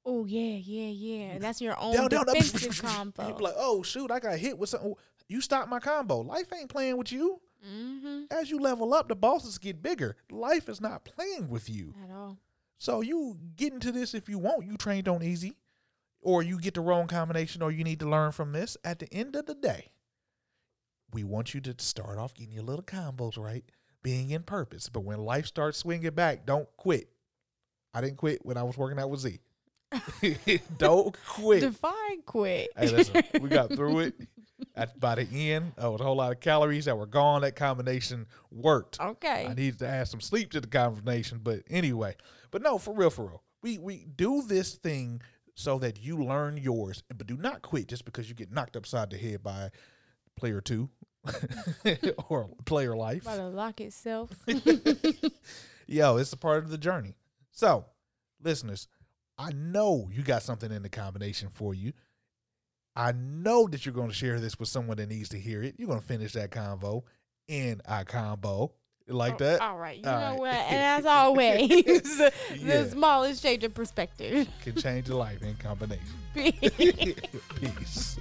Oh 0.05 0.25
yeah, 0.25 0.57
yeah, 0.57 0.89
yeah. 0.89 1.39
That's 1.39 1.61
your 1.61 1.79
own 1.79 2.09
Down, 2.09 2.27
defensive 2.27 2.81
combo. 2.83 3.29
You're 3.29 3.39
like, 3.39 3.55
oh 3.57 3.83
shoot, 3.83 4.11
I 4.11 4.21
got 4.21 4.39
hit 4.39 4.59
with 4.59 4.71
something. 4.71 4.95
You 5.29 5.41
stopped 5.41 5.69
my 5.69 5.79
combo. 5.79 6.21
Life 6.21 6.53
ain't 6.53 6.69
playing 6.69 6.97
with 6.97 7.13
you. 7.13 7.41
mm-hmm. 7.65 8.23
As 8.31 8.51
you 8.51 8.59
level 8.59 8.95
up, 8.95 9.09
the 9.09 9.15
bosses 9.15 9.59
get 9.59 9.83
bigger. 9.83 10.17
Life 10.31 10.69
is 10.69 10.81
not 10.81 11.05
playing 11.05 11.49
with 11.49 11.69
you. 11.69 11.95
At 12.05 12.11
all. 12.15 12.39
So 12.81 13.03
you 13.03 13.37
get 13.57 13.75
into 13.75 13.93
this 13.93 14.15
if 14.15 14.27
you 14.27 14.39
want. 14.39 14.65
You 14.65 14.79
trained 14.79 15.07
on 15.07 15.23
easy, 15.23 15.59
or 16.23 16.43
you 16.43 16.59
get 16.59 16.73
the 16.73 16.81
wrong 16.81 17.09
combination, 17.09 17.61
or 17.61 17.71
you 17.71 17.85
need 17.85 18.01
to 18.01 18.09
learn 18.09 18.33
from 18.33 18.53
this. 18.53 18.79
At 18.83 19.01
the 19.01 19.13
end 19.13 19.37
of 19.37 19.45
the 19.45 19.55
day, 19.55 19.89
we 21.13 21.23
want 21.23 21.53
you 21.53 21.61
to 21.61 21.75
start 21.77 22.17
off 22.17 22.33
getting 22.33 22.55
your 22.55 22.63
little 22.63 22.83
combos 22.83 23.37
right, 23.37 23.65
being 24.03 24.31
in 24.31 24.45
purpose. 24.45 24.89
But 24.89 25.01
when 25.01 25.19
life 25.19 25.47
starts 25.47 25.77
swinging 25.77 26.11
back, 26.13 26.47
don't 26.47 26.69
quit. 26.79 27.11
I 27.93 28.01
didn't 28.01 28.17
quit 28.17 28.47
when 28.47 28.57
I 28.57 28.63
was 28.63 28.79
working 28.79 28.99
out 28.99 29.11
with 29.11 29.21
Z. 29.21 29.41
don't 30.79 31.15
quit. 31.27 31.61
Define 31.61 32.23
quit. 32.25 32.71
Hey, 32.79 32.89
listen, 32.89 33.23
we 33.43 33.51
got 33.51 33.71
through 33.75 33.99
it. 34.01 34.15
At 34.75 34.99
by 34.99 35.17
the 35.17 35.51
end, 35.53 35.73
oh, 35.79 35.95
a 35.95 36.03
whole 36.03 36.17
lot 36.17 36.33
of 36.33 36.41
calories 36.41 36.85
that 36.87 36.97
were 36.97 37.07
gone. 37.07 37.43
That 37.43 37.57
combination 37.57 38.27
worked. 38.51 39.01
okay. 39.01 39.47
I 39.49 39.55
needed 39.55 39.79
to 39.81 39.89
add 39.89 40.09
some 40.09 40.21
sleep 40.21 40.51
to 40.53 40.61
the 40.61 40.67
combination, 40.69 41.41
but 41.43 41.63
anyway. 41.69 42.17
But 42.51 42.63
no, 42.63 42.79
for 42.79 42.95
real, 42.95 43.11
for 43.11 43.27
real. 43.27 43.43
We 43.63 43.79
we 43.79 44.07
do 44.17 44.43
this 44.43 44.75
thing 44.75 45.23
so 45.55 45.79
that 45.81 46.01
you 46.01 46.23
learn 46.23 46.57
yours, 46.57 47.03
but 47.09 47.27
do 47.27 47.37
not 47.37 47.63
quit 47.63 47.89
just 47.89 48.05
because 48.05 48.29
you 48.29 48.35
get 48.35 48.51
knocked 48.53 48.77
upside 48.77 49.11
the 49.11 49.19
head 49.19 49.43
by 49.43 49.71
player 50.37 50.61
two 50.61 50.89
or 52.29 52.49
player 52.65 52.97
life. 52.97 53.25
By 53.25 53.37
the 53.37 53.49
lock 53.49 53.81
itself. 53.81 54.31
Yo, 55.87 56.17
it's 56.17 56.33
a 56.33 56.37
part 56.37 56.65
of 56.65 56.71
the 56.71 56.79
journey. 56.79 57.17
So, 57.51 57.85
listeners, 58.43 58.89
I 59.37 59.53
know 59.53 60.09
you 60.13 60.23
got 60.23 60.43
something 60.43 60.71
in 60.71 60.83
the 60.83 60.89
combination 60.89 61.49
for 61.53 61.75
you. 61.75 61.93
I 62.97 63.13
know 63.13 63.67
that 63.69 63.87
you're 63.87 63.95
going 63.95 64.09
to 64.09 64.15
share 64.15 64.41
this 64.41 64.59
with 64.59 64.69
someone 64.69 64.97
that 64.99 65.09
needs 65.09 65.29
to 65.31 65.39
hear 65.39 65.63
it. 65.63 65.75
You're 65.79 65.89
going 65.89 66.01
to 66.01 66.07
finish 66.07 66.33
that 66.35 66.51
convo 66.51 67.03
in 67.49 67.81
a 67.87 68.05
combo 68.05 68.73
like 69.09 69.35
Oh, 69.35 69.39
that. 69.39 69.61
All 69.61 69.77
right. 69.79 69.99
You 69.99 70.09
All 70.09 70.21
know 70.21 70.31
right. 70.31 70.39
what? 70.39 70.55
And 70.55 70.77
as 70.77 71.07
always, 71.07 71.69
the 72.19 72.33
Yeah. 72.57 72.87
smallest 72.89 73.43
change 73.43 73.65
of 73.65 73.75
perspective. 73.75 74.49
Can 74.63 74.75
change 74.77 75.09
your 75.09 75.19
life 75.19 75.43
in 75.43 75.55
combination. 75.57 76.05
Peace. 76.35 77.15
Peace. 77.61 78.19